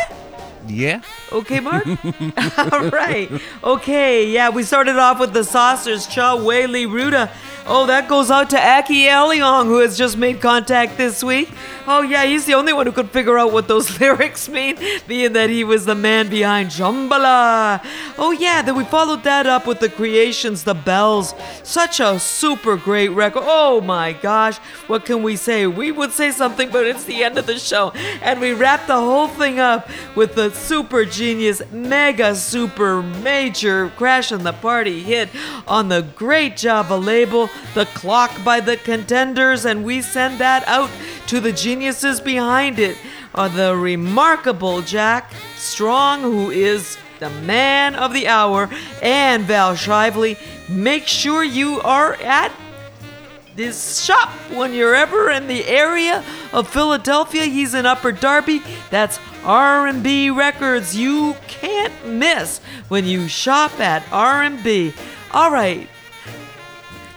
Yeah. 0.67 1.03
Okay, 1.31 1.61
Mark? 1.61 1.87
All 2.73 2.89
right. 2.89 3.31
Okay, 3.63 4.27
yeah, 4.31 4.49
we 4.49 4.63
started 4.63 4.97
off 4.97 5.21
with 5.21 5.35
the 5.35 5.45
Saucers, 5.45 6.07
Cha 6.07 6.35
Whaley 6.35 6.87
Ruda. 6.87 7.31
Oh, 7.67 7.85
that 7.87 8.09
goes 8.09 8.31
out 8.31 8.49
to 8.51 8.59
Aki 8.59 9.07
Aleong, 9.07 9.67
who 9.67 9.81
has 9.81 9.99
just 9.99 10.17
made 10.17 10.41
contact 10.41 10.97
this 10.97 11.23
week. 11.23 11.51
Oh, 11.87 12.01
yeah, 12.01 12.25
he's 12.25 12.47
the 12.47 12.55
only 12.55 12.73
one 12.73 12.87
who 12.87 12.93
could 12.93 13.11
figure 13.11 13.37
out 13.39 13.53
what 13.53 13.69
those 13.69 14.01
lyrics 14.01 14.49
mean, 14.49 14.79
being 15.07 15.33
that 15.33 15.51
he 15.51 15.63
was 15.63 15.85
the 15.85 15.95
man 15.95 16.29
behind 16.29 16.71
Jambala. 16.71 17.85
Oh, 18.17 18.31
yeah, 18.31 18.63
then 18.63 18.77
we 18.77 18.85
followed 18.85 19.25
that 19.25 19.47
up 19.47 19.67
with 19.67 19.81
the 19.81 19.89
Creations, 19.89 20.65
The 20.65 20.75
Bells. 20.75 21.35
Such 21.67 21.99
a 21.99 22.21
super 22.21 22.77
great 22.77 23.09
record. 23.09 23.43
Oh, 23.45 23.81
my 23.81 24.13
gosh. 24.13 24.59
What 24.87 25.05
can 25.05 25.25
we 25.25 25.35
say? 25.35 25.67
We 25.67 25.91
would 25.91 26.13
say 26.13 26.31
something, 26.31 26.71
but 26.71 26.87
it's 26.87 27.03
the 27.03 27.25
end 27.25 27.39
of 27.39 27.47
the 27.47 27.59
show. 27.59 27.91
And 28.23 28.41
we 28.41 28.53
wrap 28.53 28.87
the 28.87 28.95
whole 28.95 29.27
thing 29.27 29.59
up 29.59 29.91
with 30.15 30.37
the 30.37 30.51
super 30.53 31.05
genius, 31.05 31.61
mega 31.73 32.37
super 32.37 33.03
major 33.03 33.89
Crash 33.97 34.31
and 34.31 34.47
the 34.47 34.53
Party 34.53 35.03
hit 35.03 35.29
on 35.67 35.89
the 35.89 36.03
great 36.03 36.57
Java 36.57 36.97
label, 36.97 37.51
The 37.75 37.87
Clock 37.87 38.45
by 38.45 38.61
the 38.61 38.77
Contenders, 38.77 39.65
and 39.65 39.85
we 39.85 40.03
send 40.03 40.39
that 40.39 40.63
out 40.69 40.89
to 41.27 41.41
the 41.41 41.53
geniuses 41.53 42.21
behind 42.21 42.79
it. 42.79 42.97
Are 43.35 43.49
the 43.49 43.77
remarkable 43.77 44.83
Jack 44.83 45.33
Strong, 45.57 46.23
who 46.23 46.51
is 46.51 46.97
the 47.19 47.31
man 47.31 47.95
of 47.95 48.13
the 48.13 48.29
hour, 48.29 48.69
and 49.03 49.45
Val 49.45 49.75
Shively. 49.75 50.39
Make 50.69 51.07
sure 51.07 51.43
you 51.45 51.81
are 51.81 52.15
at 52.15 52.53
this 53.57 54.05
shop 54.05 54.29
when 54.53 54.75
you're 54.75 54.95
ever 54.95 55.31
in 55.31 55.47
the 55.49 55.67
area 55.67 56.23
of 56.53 56.69
Philadelphia. 56.69 57.45
He's 57.45 57.75
in 57.75 57.87
Upper 57.87 58.13
Darby. 58.13 58.63
That's 58.91 59.19
R&B 59.45 60.31
Records. 60.31 60.95
You 60.95 61.35
can't 61.49 61.93
miss 62.07 62.61
when 62.89 63.05
you 63.07 63.29
shop 63.29 63.81
at 63.81 64.05
R&B. 64.13 64.93
All 65.33 65.51
right. 65.51 65.89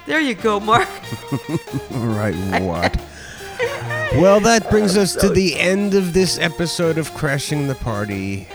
There 0.06 0.20
you 0.20 0.34
go, 0.34 0.60
Mark. 0.60 0.88
All 1.94 2.08
right, 2.08 2.34
what? 2.62 3.00
well, 4.16 4.40
that 4.40 4.68
brings 4.70 4.98
us 4.98 5.14
to 5.18 5.30
the 5.30 5.60
end 5.60 5.94
of 5.94 6.14
this 6.14 6.40
episode 6.40 6.98
of 6.98 7.14
Crashing 7.14 7.68
the 7.68 7.76
Party. 7.76 8.48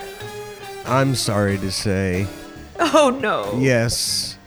I'm 0.86 1.15
sorry 1.15 1.59
to 1.59 1.70
say. 1.70 2.27
Oh 2.78 3.16
no. 3.20 3.59
Yes. 3.59 4.39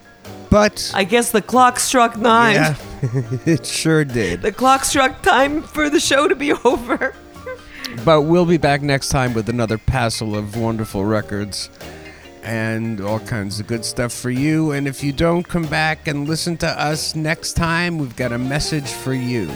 But 0.49 0.91
I 0.95 1.03
guess 1.03 1.31
the 1.31 1.41
clock 1.41 1.80
struck 1.80 2.18
nine. 2.18 2.55
yeah, 2.55 2.76
it 3.45 3.65
sure 3.65 4.05
did. 4.05 4.41
The 4.41 4.51
clock 4.51 4.85
struck 4.85 5.22
time 5.22 5.61
for 5.61 5.89
the 5.89 5.99
show 5.99 6.27
to 6.27 6.35
be 6.35 6.53
over. 6.65 7.14
But 8.05 8.22
we'll 8.23 8.45
be 8.45 8.57
back 8.57 8.81
next 8.81 9.09
time 9.09 9.34
with 9.34 9.49
another 9.49 9.77
passel 9.77 10.35
of 10.35 10.55
wonderful 10.57 11.03
records 11.05 11.69
and 12.43 13.01
all 13.01 13.19
kinds 13.19 13.59
of 13.59 13.68
good 13.68 13.84
stuff 13.84 14.14
for 14.14 14.30
you. 14.30 14.72
And 14.72 14.88
if 14.88 15.03
you 15.03 15.11
don't 15.11 15.47
come 15.47 15.65
back 15.65 16.07
and 16.07 16.27
listen 16.27 16.55
to 16.57 16.68
us 16.68 17.15
next 17.15 17.53
time, 17.53 17.97
we've 17.97 18.15
got 18.15 18.31
a 18.31 18.38
message 18.38 18.89
for 18.89 19.14
you. 19.14 19.49